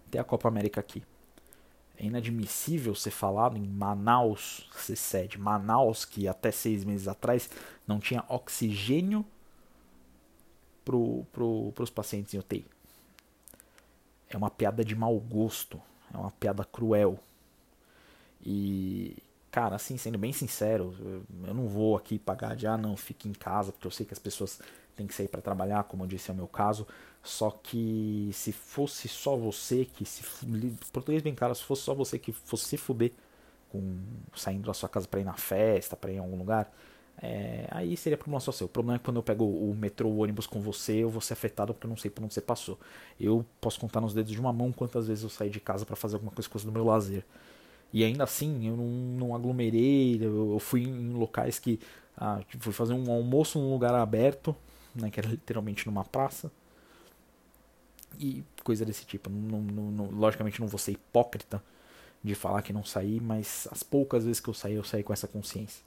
ter 0.10 0.20
a 0.20 0.24
Copa 0.24 0.48
América 0.48 0.80
aqui. 0.80 1.04
É 1.98 2.06
inadmissível 2.06 2.96
ser 2.96 3.12
falado 3.12 3.58
em 3.58 3.68
Manaus 3.68 4.70
ser 4.78 4.96
sede. 4.96 5.38
Manaus, 5.38 6.06
que 6.06 6.28
até 6.28 6.50
seis 6.52 6.86
meses 6.86 7.10
atrás 7.10 7.50
não 7.86 8.00
tinha 8.00 8.24
oxigênio 8.30 9.26
para 10.88 11.26
pro, 11.74 11.84
os 11.84 11.90
pacientes 11.90 12.34
em 12.34 12.38
UTI. 12.38 12.66
É 14.30 14.38
uma 14.38 14.50
piada 14.50 14.84
de 14.84 14.96
mau 14.96 15.18
gosto, 15.20 15.82
é 16.14 16.18
uma 16.18 16.32
piada 16.32 16.64
cruel. 16.64 17.20
E, 18.46 19.18
cara, 19.52 19.76
assim, 19.76 19.98
sendo 19.98 20.18
bem 20.18 20.32
sincero, 20.32 20.96
eu 21.46 21.54
não 21.54 21.68
vou 21.68 21.98
aqui 21.98 22.18
pagar 22.18 22.56
de, 22.56 22.68
ah, 22.68 22.78
não, 22.78 22.96
fique 22.96 23.28
em 23.28 23.34
casa, 23.34 23.72
porque 23.72 23.88
eu 23.88 23.92
sei 23.92 24.06
que 24.06 24.14
as 24.14 24.20
pessoas 24.20 24.60
têm 24.96 25.08
que 25.08 25.14
sair 25.14 25.28
para 25.28 25.42
trabalhar, 25.42 25.84
como 25.84 26.04
eu 26.04 26.08
disse 26.08 26.30
é 26.30 26.34
o 26.34 26.38
meu 26.38 26.48
caso. 26.48 26.88
Só 27.24 27.52
que 27.52 28.30
se 28.34 28.54
fosse 28.54 29.08
só 29.10 29.36
você 29.36 29.84
que 29.84 30.06
se. 30.06 30.24
Português 30.94 31.22
bem 31.22 31.36
claro, 31.36 31.54
se 31.54 31.64
fosse 31.64 31.82
só 31.82 31.94
você 31.94 32.18
que 32.18 32.32
fosse 32.32 32.66
se 32.66 32.78
fuder 32.78 33.12
com, 33.70 33.98
saindo 34.36 34.66
da 34.66 34.74
sua 34.74 34.88
casa 34.88 35.08
para 35.08 35.20
ir 35.20 35.26
na 35.26 35.34
festa, 35.34 35.96
para 35.98 36.12
ir 36.12 36.16
em 36.16 36.20
algum 36.20 36.38
lugar, 36.38 36.72
é, 37.22 37.68
aí 37.72 37.98
seria 37.98 38.18
problema 38.18 38.40
só 38.40 38.52
seu. 38.52 38.68
O 38.68 38.70
problema 38.70 38.96
é 38.96 39.00
que 39.00 39.06
quando 39.06 39.18
eu 39.18 39.24
pego 39.24 39.44
o 39.44 39.76
metrô, 39.76 40.10
o 40.10 40.20
ônibus 40.20 40.46
com 40.46 40.62
você, 40.62 41.04
eu 41.04 41.10
vou 41.10 41.22
ser 41.22 41.34
afetado 41.34 41.74
porque 41.74 41.88
eu 41.88 41.90
não 41.90 41.98
sei 41.98 42.12
por 42.12 42.24
onde 42.24 42.34
você 42.34 42.42
passou. 42.42 42.80
Eu 43.20 43.46
posso 43.60 43.80
contar 43.80 44.02
nos 44.02 44.14
dedos 44.14 44.32
de 44.32 44.40
uma 44.40 44.54
mão 44.54 44.72
quantas 44.72 45.08
vezes 45.08 45.24
eu 45.24 45.30
saí 45.30 45.50
de 45.50 45.60
casa 45.60 45.86
para 45.86 45.96
fazer 45.96 46.16
alguma 46.16 46.32
coisa, 46.32 46.50
coisa 46.50 46.66
do 46.66 46.72
meu 46.72 46.86
lazer. 46.86 47.24
E 47.94 48.04
ainda 48.04 48.24
assim, 48.24 48.68
eu 48.68 48.78
não, 48.78 48.86
não 48.86 49.36
aglomerei, 49.36 50.20
eu, 50.22 50.54
eu 50.54 50.60
fui 50.60 50.84
em 50.84 51.14
locais 51.14 51.60
que. 51.60 51.80
Ah, 52.18 52.42
fui 52.60 52.74
fazer 52.74 52.94
um 52.94 53.12
almoço 53.12 53.60
num 53.60 53.72
lugar 53.72 53.94
aberto, 53.96 54.56
né, 54.96 55.10
que 55.12 55.20
era 55.20 55.30
literalmente 55.30 55.86
numa 55.88 56.04
praça. 56.04 56.52
E 58.20 58.44
coisa 58.64 58.86
desse 58.86 59.06
tipo. 59.06 59.30
Não, 59.30 59.62
não, 59.62 59.92
não, 59.92 60.06
logicamente 60.12 60.60
não 60.60 60.68
vou 60.68 60.80
ser 60.80 60.94
hipócrita 60.94 61.62
de 62.24 62.36
falar 62.36 62.62
que 62.62 62.74
não 62.74 62.84
saí, 62.84 63.20
mas 63.20 63.68
as 63.72 63.84
poucas 63.84 64.26
vezes 64.26 64.40
que 64.40 64.50
eu 64.50 64.54
saí, 64.54 64.74
eu 64.74 64.84
saí 64.84 65.04
com 65.04 65.14
essa 65.14 65.28
consciência. 65.28 65.84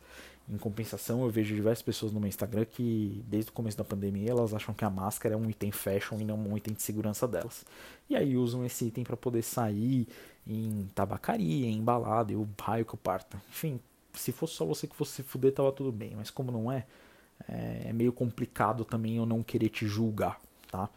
Em 0.48 0.58
compensação, 0.58 1.22
eu 1.22 1.30
vejo 1.30 1.54
diversas 1.54 1.82
pessoas 1.82 2.12
no 2.12 2.18
meu 2.18 2.28
Instagram 2.28 2.64
que, 2.64 3.22
desde 3.28 3.50
o 3.50 3.52
começo 3.52 3.78
da 3.78 3.84
pandemia, 3.84 4.30
elas 4.30 4.52
acham 4.52 4.74
que 4.74 4.84
a 4.84 4.90
máscara 4.90 5.34
é 5.34 5.38
um 5.38 5.48
item 5.48 5.70
fashion 5.70 6.18
e 6.18 6.24
não 6.24 6.36
um 6.36 6.56
item 6.56 6.74
de 6.74 6.82
segurança 6.82 7.28
delas. 7.28 7.64
E 8.08 8.16
aí 8.16 8.36
usam 8.36 8.64
esse 8.64 8.86
item 8.86 9.04
para 9.04 9.16
poder 9.16 9.42
sair 9.42 10.08
em 10.44 10.88
tabacaria, 10.92 11.68
em 11.68 11.80
balada, 11.80 12.32
e 12.32 12.36
o 12.36 12.48
raio 12.60 12.84
que 12.84 12.94
eu 12.94 12.98
parta. 12.98 13.40
Enfim, 13.48 13.78
se 14.12 14.32
fosse 14.32 14.54
só 14.54 14.64
você 14.64 14.88
que 14.88 14.96
fosse 14.96 15.12
se 15.12 15.22
fuder, 15.22 15.52
tava 15.52 15.70
tudo 15.70 15.92
bem. 15.92 16.14
Mas 16.16 16.30
como 16.30 16.50
não 16.50 16.72
é, 16.72 16.84
é, 17.48 17.82
é 17.86 17.92
meio 17.92 18.12
complicado 18.12 18.84
também 18.84 19.16
eu 19.18 19.26
não 19.26 19.44
querer 19.44 19.68
te 19.68 19.86
julgar, 19.86 20.40
tá? 20.70 20.88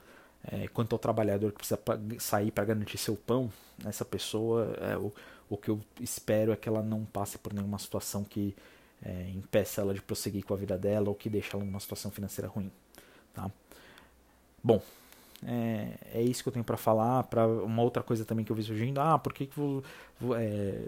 É, 0.51 0.67
quanto 0.67 0.93
ao 0.93 0.99
trabalhador 0.99 1.51
que 1.51 1.57
precisa 1.59 1.79
sair 2.19 2.51
para 2.51 2.65
garantir 2.65 2.97
seu 2.97 3.15
pão, 3.15 3.49
essa 3.85 4.03
pessoa, 4.03 4.75
é, 4.81 4.97
o, 4.97 5.11
o 5.49 5.55
que 5.57 5.69
eu 5.69 5.79
espero 6.01 6.51
é 6.51 6.55
que 6.55 6.67
ela 6.67 6.81
não 6.81 7.05
passe 7.05 7.37
por 7.37 7.53
nenhuma 7.53 7.79
situação 7.79 8.23
que 8.23 8.55
é, 9.01 9.29
impeça 9.29 9.81
ela 9.81 9.93
de 9.93 10.01
prosseguir 10.01 10.45
com 10.45 10.53
a 10.53 10.57
vida 10.57 10.77
dela 10.77 11.09
ou 11.09 11.15
que 11.15 11.29
deixe 11.29 11.55
ela 11.55 11.63
numa 11.63 11.79
situação 11.79 12.11
financeira 12.11 12.49
ruim. 12.49 12.71
Tá? 13.33 13.49
Bom, 14.63 14.81
é, 15.45 15.97
é 16.13 16.21
isso 16.21 16.41
que 16.43 16.49
eu 16.49 16.53
tenho 16.53 16.65
para 16.65 16.77
falar. 16.77 17.23
Para 17.23 17.47
uma 17.47 17.81
outra 17.81 18.01
coisa 18.01 18.25
também 18.25 18.45
que 18.45 18.51
eu 18.51 18.55
vi 18.55 18.63
surgindo, 18.63 18.99
ah, 18.99 19.19
por 19.19 19.33
que, 19.33 19.47
que 19.47 19.59
é, 20.37 20.87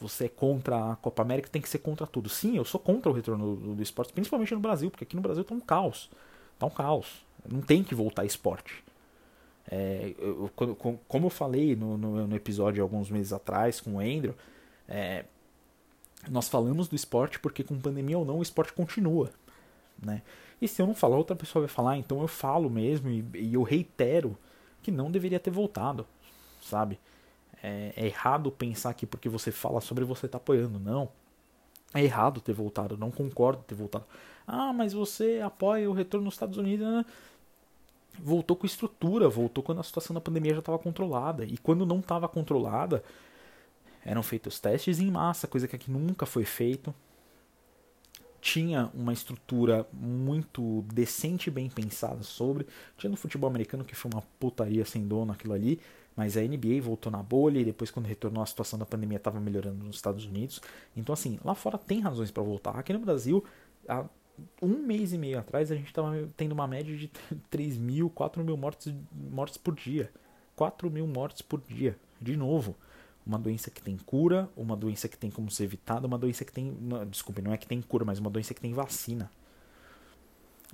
você 0.00 0.24
é 0.24 0.28
contra 0.28 0.92
a 0.92 0.96
Copa 0.96 1.22
América? 1.22 1.48
Tem 1.48 1.62
que 1.62 1.68
ser 1.68 1.78
contra 1.78 2.06
tudo. 2.06 2.28
Sim, 2.28 2.56
eu 2.56 2.64
sou 2.64 2.80
contra 2.80 3.10
o 3.10 3.14
retorno 3.14 3.56
do, 3.56 3.74
do 3.76 3.82
esporte, 3.82 4.12
principalmente 4.12 4.54
no 4.54 4.60
Brasil, 4.60 4.90
porque 4.90 5.04
aqui 5.04 5.16
no 5.16 5.22
Brasil 5.22 5.44
tá 5.44 5.54
um 5.54 5.60
caos, 5.60 6.10
tá 6.58 6.66
um 6.66 6.70
caos. 6.70 7.24
Não 7.48 7.60
tem 7.60 7.82
que 7.82 7.94
voltar 7.94 8.24
esporte. 8.24 8.82
É, 9.70 10.14
eu, 10.18 10.50
como 11.06 11.26
eu 11.26 11.30
falei 11.30 11.76
no, 11.76 11.96
no, 11.96 12.26
no, 12.26 12.36
episódio 12.36 12.82
alguns 12.82 13.08
meses 13.08 13.32
atrás 13.32 13.80
com 13.80 13.96
o 13.96 14.00
Andrew, 14.00 14.34
é, 14.88 15.24
nós 16.28 16.48
falamos 16.48 16.88
do 16.88 16.96
esporte 16.96 17.38
porque 17.38 17.62
com 17.62 17.78
pandemia 17.78 18.18
ou 18.18 18.24
não 18.24 18.38
o 18.38 18.42
esporte 18.42 18.72
continua, 18.72 19.30
né? 20.02 20.22
E 20.60 20.68
se 20.68 20.82
eu 20.82 20.86
não 20.86 20.94
falar, 20.94 21.16
outra 21.16 21.36
pessoa 21.36 21.66
vai 21.66 21.74
falar, 21.74 21.96
então 21.96 22.20
eu 22.20 22.28
falo 22.28 22.68
mesmo 22.68 23.08
e, 23.08 23.24
e 23.34 23.54
eu 23.54 23.62
reitero 23.62 24.36
que 24.82 24.90
não 24.90 25.10
deveria 25.10 25.38
ter 25.38 25.50
voltado, 25.50 26.06
sabe? 26.60 26.98
É, 27.62 27.92
é, 27.96 28.06
errado 28.06 28.50
pensar 28.50 28.92
que 28.94 29.06
porque 29.06 29.28
você 29.28 29.50
fala 29.52 29.80
sobre 29.80 30.04
você 30.04 30.26
tá 30.26 30.38
apoiando, 30.38 30.78
não. 30.78 31.08
É 31.94 32.02
errado 32.02 32.40
ter 32.40 32.52
voltado, 32.52 32.96
não 32.96 33.10
concordo 33.10 33.62
ter 33.66 33.74
voltado. 33.74 34.04
Ah, 34.46 34.72
mas 34.72 34.92
você 34.92 35.40
apoia 35.44 35.88
o 35.88 35.92
retorno 35.92 36.24
nos 36.24 36.34
Estados 36.34 36.56
Unidos. 36.56 36.86
Né? 36.86 37.04
Voltou 38.22 38.56
com 38.56 38.66
estrutura, 38.66 39.28
voltou 39.28 39.62
quando 39.62 39.80
a 39.80 39.82
situação 39.82 40.14
da 40.14 40.20
pandemia 40.20 40.52
já 40.52 40.58
estava 40.60 40.78
controlada. 40.78 41.44
E 41.44 41.56
quando 41.56 41.86
não 41.86 42.00
estava 42.00 42.28
controlada, 42.28 43.02
eram 44.04 44.22
feitos 44.22 44.58
testes 44.58 44.98
em 44.98 45.10
massa, 45.10 45.46
coisa 45.46 45.68
que 45.68 45.76
aqui 45.76 45.90
nunca 45.90 46.26
foi 46.26 46.44
feito. 46.44 46.94
Tinha 48.40 48.90
uma 48.94 49.12
estrutura 49.12 49.86
muito 49.92 50.82
decente 50.92 51.50
bem 51.50 51.68
pensada 51.68 52.22
sobre. 52.22 52.66
Tinha 52.96 53.10
no 53.10 53.16
futebol 53.16 53.48
americano 53.48 53.84
que 53.84 53.94
foi 53.94 54.10
uma 54.12 54.22
putaria 54.38 54.84
sem 54.86 55.06
dono 55.06 55.32
aquilo 55.32 55.52
ali, 55.52 55.78
mas 56.16 56.36
a 56.36 56.40
NBA 56.40 56.80
voltou 56.82 57.12
na 57.12 57.22
bolha 57.22 57.58
e 57.58 57.64
depois 57.64 57.90
quando 57.90 58.06
retornou 58.06 58.42
a 58.42 58.46
situação 58.46 58.78
da 58.78 58.86
pandemia 58.86 59.18
estava 59.18 59.38
melhorando 59.38 59.84
nos 59.84 59.96
Estados 59.96 60.24
Unidos. 60.24 60.60
Então 60.96 61.12
assim, 61.12 61.38
lá 61.44 61.54
fora 61.54 61.76
tem 61.76 62.00
razões 62.00 62.30
para 62.30 62.42
voltar. 62.42 62.78
Aqui 62.78 62.92
no 62.94 62.98
Brasil, 63.00 63.44
há 63.86 64.04
um 64.60 64.78
mês 64.78 65.12
e 65.12 65.18
meio 65.18 65.38
atrás 65.38 65.70
a 65.70 65.76
gente 65.76 65.86
estava 65.86 66.28
tendo 66.36 66.52
uma 66.52 66.66
média 66.66 66.96
de 66.96 67.10
3 67.50 67.78
mil, 67.78 68.10
4 68.10 68.44
mil 68.44 68.56
mortes, 68.56 68.94
mortes 69.12 69.56
por 69.56 69.74
dia. 69.74 70.10
4 70.56 70.90
mil 70.90 71.06
mortes 71.06 71.42
por 71.42 71.60
dia. 71.60 71.96
De 72.20 72.36
novo 72.36 72.76
uma 73.26 73.38
doença 73.38 73.70
que 73.70 73.82
tem 73.82 73.96
cura, 73.96 74.48
uma 74.56 74.76
doença 74.76 75.08
que 75.08 75.16
tem 75.16 75.30
como 75.30 75.50
ser 75.50 75.64
evitada, 75.64 76.06
uma 76.06 76.18
doença 76.18 76.44
que 76.44 76.52
tem. 76.52 76.76
Desculpe, 77.08 77.42
não 77.42 77.52
é 77.52 77.56
que 77.56 77.66
tem 77.66 77.80
cura, 77.80 78.04
mas 78.04 78.18
uma 78.18 78.30
doença 78.30 78.54
que 78.54 78.60
tem 78.60 78.72
vacina. 78.72 79.30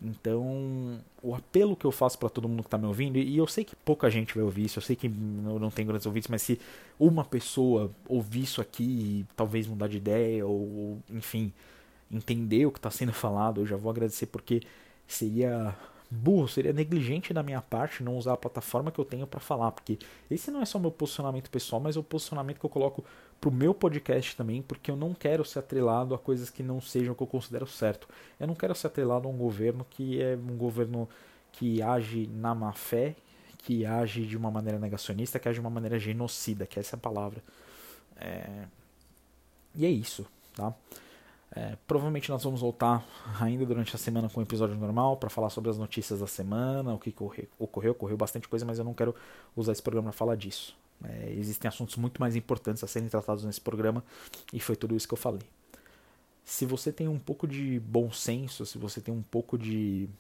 Então, 0.03 1.01
o 1.23 1.35
apelo 1.35 1.75
que 1.75 1.87
eu 1.87 1.91
faço 1.91 2.19
para 2.19 2.29
todo 2.29 2.47
mundo 2.49 2.63
que 2.63 2.67
está 2.67 2.77
me 2.77 2.87
ouvindo, 2.87 3.17
e 3.17 3.37
eu 3.37 3.47
sei 3.47 3.65
que 3.65 3.75
pouca 3.77 4.11
gente 4.11 4.35
vai 4.35 4.45
ouvir 4.45 4.67
isso, 4.67 4.79
eu 4.79 4.83
sei 4.83 4.95
que 4.95 5.07
eu 5.07 5.59
não 5.59 5.71
tenho 5.71 5.89
grandes 5.89 6.07
ouvintes, 6.07 6.29
mas 6.29 6.43
se 6.43 6.61
uma 6.99 7.25
pessoa 7.25 7.91
ouvir 8.07 8.43
isso 8.43 8.61
aqui 8.61 8.85
e 8.85 9.27
talvez 9.35 9.67
mudar 9.67 9.89
de 9.89 9.97
ideia, 9.97 10.47
ou 10.47 10.99
enfim, 11.11 11.51
entender 12.11 12.67
o 12.67 12.73
que 12.73 12.79
está 12.79 12.91
sendo 12.91 13.13
falado, 13.13 13.61
eu 13.61 13.67
já 13.67 13.77
vou 13.77 13.91
agradecer 13.91 14.27
porque 14.27 14.63
seria 15.07 15.75
burro, 16.11 16.47
seria 16.47 16.73
negligente 16.73 17.35
da 17.35 17.43
minha 17.43 17.61
parte 17.61 18.03
não 18.03 18.17
usar 18.17 18.35
a 18.35 18.37
plataforma 18.37 18.91
que 18.91 18.99
eu 18.99 19.05
tenho 19.05 19.27
para 19.27 19.41
falar, 19.41 19.73
porque 19.73 19.99
esse 20.31 20.51
não 20.51 20.63
é 20.63 20.65
só 20.65 20.79
meu 20.79 20.91
posicionamento 20.91 21.51
pessoal, 21.51 21.81
mas 21.81 21.97
é 21.97 22.01
o 22.01 22.03
posicionamento 22.03 22.61
que 22.61 22.67
eu 22.67 22.71
coloco 22.71 23.05
pro 23.41 23.51
meu 23.51 23.75
podcast 23.75 24.37
também, 24.37 24.63
porque 24.63 24.91
eu 24.91 24.97
não 24.97 25.13
quero 25.13 25.45
ser 25.45 25.59
atrelado 25.59 26.15
a 26.15 26.19
coisas 26.19 26.49
que 26.49 26.63
não 26.63 26.81
sejam 26.81 27.13
o 27.13 27.17
que 27.17 27.23
eu 27.23 27.27
considero 27.27 27.67
certo. 27.67 28.09
Eu 28.39 28.47
não 28.47 28.55
quero 28.55 28.75
ser 28.75 28.87
atrelado 28.87 29.29
a 29.29 29.31
um 29.31 29.37
governo 29.37 29.85
que 29.91 30.23
é 30.23 30.37
um 30.37 30.57
governo 30.57 31.09
que 31.53 31.83
age 31.83 32.29
na 32.33 32.55
má 32.55 32.73
fé, 32.73 33.17
que 33.59 33.85
age 33.85 34.25
de 34.25 34.37
uma 34.37 34.51
maneira 34.51 34.79
negacionista, 34.79 35.39
que 35.39 35.49
age 35.49 35.57
de 35.57 35.61
uma 35.61 35.71
maneira 35.71 35.99
genocida, 35.99 36.67
que 36.67 36.79
é 36.79 36.81
essa 36.81 36.97
a 36.97 36.99
palavra. 36.99 37.43
É... 38.17 38.65
E 39.75 39.85
é 39.85 39.91
isso, 39.91 40.25
tá? 40.55 40.73
É, 41.57 41.75
provavelmente 41.87 42.29
nós 42.29 42.45
vamos 42.45 42.61
voltar 42.61 43.03
ainda 43.41 43.65
durante 43.65 43.97
a 43.97 43.99
semana 43.99 44.29
com 44.29 44.39
o 44.39 44.43
um 44.43 44.45
episódio 44.45 44.77
normal 44.77 45.17
para 45.17 45.31
falar 45.31 45.49
sobre 45.49 45.71
as 45.71 45.79
notícias 45.79 46.21
da 46.21 46.27
semana, 46.27 46.93
o 46.93 46.99
que 46.99 47.09
ocorreu, 47.09 47.49
ocorreu, 47.59 47.93
ocorreu 47.93 48.17
bastante 48.17 48.47
coisa, 48.47 48.67
mas 48.67 48.79
eu 48.79 48.85
não 48.85 48.93
quero 48.93 49.15
usar 49.57 49.73
esse 49.73 49.83
programa 49.83 50.11
para 50.11 50.19
falar 50.19 50.37
disso. 50.37 50.77
É, 51.03 51.33
existem 51.33 51.67
assuntos 51.67 51.97
muito 51.97 52.21
mais 52.21 52.37
importantes 52.37 52.85
a 52.85 52.87
serem 52.87 53.09
tratados 53.09 53.43
nesse 53.43 53.61
programa 53.61 54.05
e 54.53 54.61
foi 54.61 54.77
tudo 54.77 54.95
isso 54.95 55.09
que 55.09 55.15
eu 55.15 55.19
falei. 55.19 55.49
Se 56.45 56.67
você 56.67 56.93
tem 56.93 57.09
um 57.09 57.19
pouco 57.19 57.49
de 57.49 57.81
bom 57.81 58.13
senso, 58.13 58.67
se 58.67 58.77
você 58.77 59.01
tem 59.01 59.13
um 59.13 59.23
pouco 59.23 59.57
de. 59.57 60.11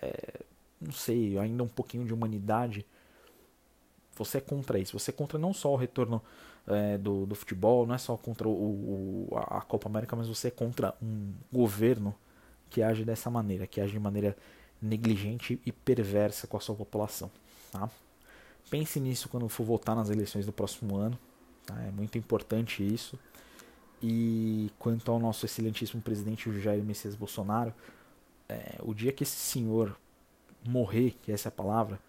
É, 0.00 0.40
não 0.80 0.92
sei, 0.92 1.38
ainda 1.38 1.62
um 1.62 1.68
pouquinho 1.68 2.06
de 2.06 2.14
humanidade, 2.14 2.86
você 4.16 4.38
é 4.38 4.40
contra 4.40 4.78
isso. 4.78 4.98
Você 4.98 5.10
é 5.10 5.14
contra 5.14 5.38
não 5.38 5.52
só 5.52 5.70
o 5.72 5.76
retorno 5.76 6.22
é, 6.66 6.98
do, 6.98 7.26
do 7.26 7.34
futebol, 7.34 7.86
não 7.86 7.94
é 7.94 7.98
só 7.98 8.16
contra 8.16 8.48
o, 8.48 8.52
o, 8.52 9.28
a 9.36 9.60
Copa 9.62 9.88
América, 9.88 10.14
mas 10.16 10.28
você 10.28 10.48
é 10.48 10.50
contra 10.50 10.94
um 11.02 11.32
governo 11.52 12.14
que 12.68 12.82
age 12.82 13.04
dessa 13.04 13.30
maneira, 13.30 13.66
que 13.66 13.80
age 13.80 13.92
de 13.92 13.98
maneira 13.98 14.36
negligente 14.80 15.60
e 15.66 15.72
perversa 15.72 16.46
com 16.46 16.56
a 16.56 16.60
sua 16.60 16.74
população. 16.74 17.30
Tá? 17.72 17.90
Pense 18.70 19.00
nisso 19.00 19.28
quando 19.28 19.48
for 19.48 19.64
votar 19.64 19.96
nas 19.96 20.10
eleições 20.10 20.46
do 20.46 20.52
próximo 20.52 20.96
ano. 20.96 21.18
Tá? 21.66 21.80
É 21.82 21.90
muito 21.90 22.16
importante 22.16 22.86
isso. 22.86 23.18
E 24.02 24.70
quanto 24.78 25.10
ao 25.10 25.18
nosso 25.18 25.44
excelentíssimo 25.44 26.00
presidente 26.00 26.50
Jair 26.60 26.82
Messias 26.82 27.14
Bolsonaro, 27.14 27.74
é, 28.48 28.76
o 28.82 28.94
dia 28.94 29.12
que 29.12 29.24
esse 29.24 29.36
senhor 29.36 29.96
morrer, 30.66 31.16
que 31.22 31.32
essa 31.32 31.48
é 31.48 31.50
a 31.50 31.52
palavra, 31.52 32.00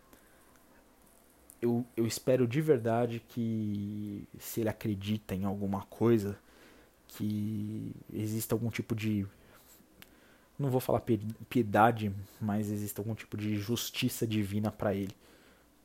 eu, 1.62 1.86
eu 1.96 2.08
espero 2.08 2.48
de 2.48 2.60
verdade 2.60 3.20
que, 3.30 4.28
se 4.40 4.62
ele 4.62 4.70
acredita 4.70 5.36
em 5.36 5.46
alguma 5.46 5.84
coisa, 5.84 6.38
que 7.08 7.94
exista 8.12 8.56
algum 8.56 8.70
tipo 8.70 8.96
de. 8.96 9.28
Não 10.58 10.70
vou 10.70 10.80
falar 10.82 11.02
piedade, 11.50 12.14
mas 12.40 12.70
exista 12.72 13.02
algum 13.02 13.16
tipo 13.16 13.38
de 13.38 13.56
justiça 13.58 14.28
divina 14.28 14.72
para 14.72 14.94
ele. 14.94 15.16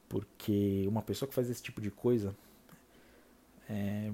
Porque 0.08 0.84
uma 0.88 1.02
pessoa 1.02 1.28
que 1.28 1.34
faz 1.34 1.50
esse 1.50 1.62
tipo 1.62 1.80
de 1.80 1.90
coisa. 1.90 2.34
É, 3.68 4.12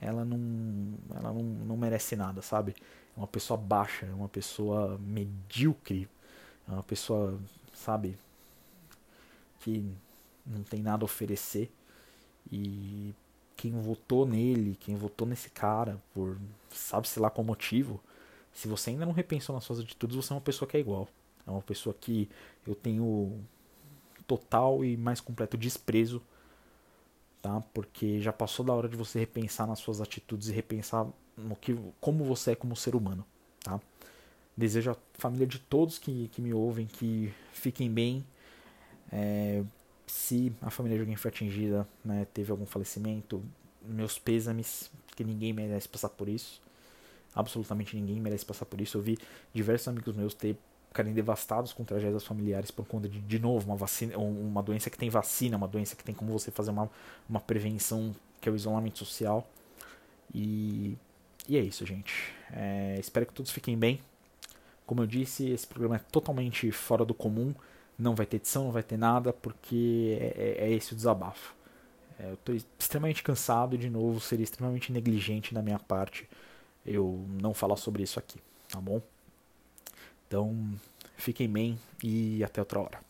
ela 0.00 0.24
não, 0.24 0.94
ela 1.14 1.32
não, 1.32 1.42
não 1.42 1.76
merece 1.76 2.16
nada, 2.16 2.42
sabe? 2.42 2.74
É 3.16 3.18
uma 3.18 3.26
pessoa 3.26 3.56
baixa, 3.56 4.06
é 4.06 4.12
uma 4.12 4.28
pessoa 4.28 4.98
medíocre, 4.98 6.08
é 6.68 6.72
uma 6.72 6.82
pessoa, 6.82 7.38
sabe, 7.72 8.18
que 9.60 9.84
não 10.46 10.62
tem 10.62 10.82
nada 10.82 11.04
a 11.04 11.06
oferecer. 11.06 11.70
E 12.50 13.14
quem 13.56 13.72
votou 13.72 14.26
nele, 14.26 14.76
quem 14.78 14.94
votou 14.96 15.26
nesse 15.26 15.50
cara, 15.50 16.00
por 16.14 16.38
sabe-se 16.70 17.18
lá 17.18 17.30
qual 17.30 17.44
motivo, 17.44 18.00
se 18.52 18.68
você 18.68 18.90
ainda 18.90 19.04
não 19.04 19.12
repensou 19.12 19.54
nas 19.54 19.64
suas 19.64 19.80
atitudes, 19.80 20.16
você 20.16 20.32
é 20.32 20.36
uma 20.36 20.40
pessoa 20.40 20.68
que 20.68 20.76
é 20.76 20.80
igual. 20.80 21.08
É 21.46 21.50
uma 21.50 21.62
pessoa 21.62 21.94
que 21.98 22.28
eu 22.66 22.74
tenho 22.74 23.38
total 24.26 24.84
e 24.84 24.96
mais 24.96 25.20
completo 25.20 25.56
desprezo, 25.56 26.22
tá? 27.40 27.62
Porque 27.72 28.20
já 28.20 28.32
passou 28.32 28.64
da 28.64 28.72
hora 28.72 28.88
de 28.88 28.96
você 28.96 29.18
repensar 29.18 29.66
nas 29.66 29.78
suas 29.78 30.00
atitudes 30.00 30.48
e 30.48 30.52
repensar 30.52 31.06
no 31.36 31.54
que 31.54 31.78
como 32.00 32.24
você 32.24 32.52
é 32.52 32.54
como 32.56 32.74
ser 32.74 32.96
humano, 32.96 33.24
tá? 33.62 33.80
Desejo 34.56 34.90
à 34.90 34.96
família 35.14 35.46
de 35.46 35.58
todos 35.58 35.98
que, 35.98 36.28
que 36.28 36.40
me 36.40 36.52
ouvem 36.52 36.86
que 36.86 37.32
fiquem 37.52 37.90
bem. 37.90 38.26
É, 39.12 39.62
se 40.06 40.52
a 40.62 40.70
família 40.70 40.96
de 40.96 41.02
alguém 41.02 41.16
foi 41.16 41.30
atingida, 41.30 41.86
né, 42.04 42.26
teve 42.32 42.50
algum 42.50 42.66
falecimento, 42.66 43.42
meus 43.82 44.18
pêsames, 44.18 44.90
que 45.14 45.24
ninguém 45.24 45.52
merece 45.52 45.88
passar 45.88 46.08
por 46.08 46.28
isso. 46.28 46.60
Absolutamente 47.34 47.96
ninguém 47.96 48.20
merece 48.20 48.44
passar 48.44 48.66
por 48.66 48.80
isso. 48.80 48.96
Eu 48.96 49.02
vi 49.02 49.18
diversos 49.52 49.88
amigos 49.88 50.14
meus 50.14 50.34
ficarem 50.96 51.12
devastados 51.12 51.74
com 51.74 51.84
tragédias 51.84 52.24
familiares 52.24 52.70
por 52.70 52.86
conta 52.86 53.06
de, 53.06 53.20
de 53.20 53.38
novo, 53.38 53.66
uma 53.66 53.76
vacina, 53.76 54.16
uma 54.16 54.62
doença 54.62 54.88
que 54.88 54.96
tem 54.96 55.10
vacina, 55.10 55.54
uma 55.56 55.68
doença 55.68 55.94
que 55.94 56.02
tem 56.02 56.14
como 56.14 56.32
você 56.32 56.50
fazer 56.50 56.70
uma, 56.70 56.90
uma 57.28 57.38
prevenção, 57.38 58.16
que 58.40 58.48
é 58.48 58.52
o 58.52 58.56
isolamento 58.56 58.98
social. 58.98 59.46
E, 60.34 60.96
e 61.46 61.58
é 61.58 61.60
isso, 61.60 61.84
gente. 61.84 62.32
É, 62.50 62.96
espero 62.98 63.26
que 63.26 63.34
todos 63.34 63.52
fiquem 63.52 63.76
bem. 63.76 64.00
Como 64.86 65.02
eu 65.02 65.06
disse, 65.06 65.50
esse 65.50 65.66
programa 65.66 65.96
é 65.96 65.98
totalmente 65.98 66.70
fora 66.72 67.04
do 67.04 67.12
comum. 67.12 67.54
Não 67.98 68.14
vai 68.14 68.26
ter 68.26 68.36
edição, 68.36 68.64
não 68.64 68.72
vai 68.72 68.82
ter 68.82 68.96
nada, 68.96 69.32
porque 69.32 70.18
é, 70.20 70.34
é, 70.36 70.66
é 70.66 70.72
esse 70.72 70.92
o 70.92 70.96
desabafo. 70.96 71.54
É, 72.18 72.30
eu 72.30 72.34
estou 72.34 72.54
extremamente 72.78 73.22
cansado 73.22 73.76
de 73.76 73.88
novo, 73.90 74.20
seria 74.20 74.44
extremamente 74.44 74.92
negligente 74.92 75.54
da 75.54 75.62
minha 75.62 75.78
parte 75.78 76.28
eu 76.84 77.24
não 77.28 77.52
falar 77.52 77.76
sobre 77.76 78.02
isso 78.02 78.18
aqui, 78.18 78.38
tá 78.68 78.80
bom? 78.80 79.02
Então, 80.26 80.74
fiquem 81.16 81.48
bem 81.48 81.78
e 82.02 82.42
até 82.44 82.60
outra 82.60 82.80
hora. 82.80 83.00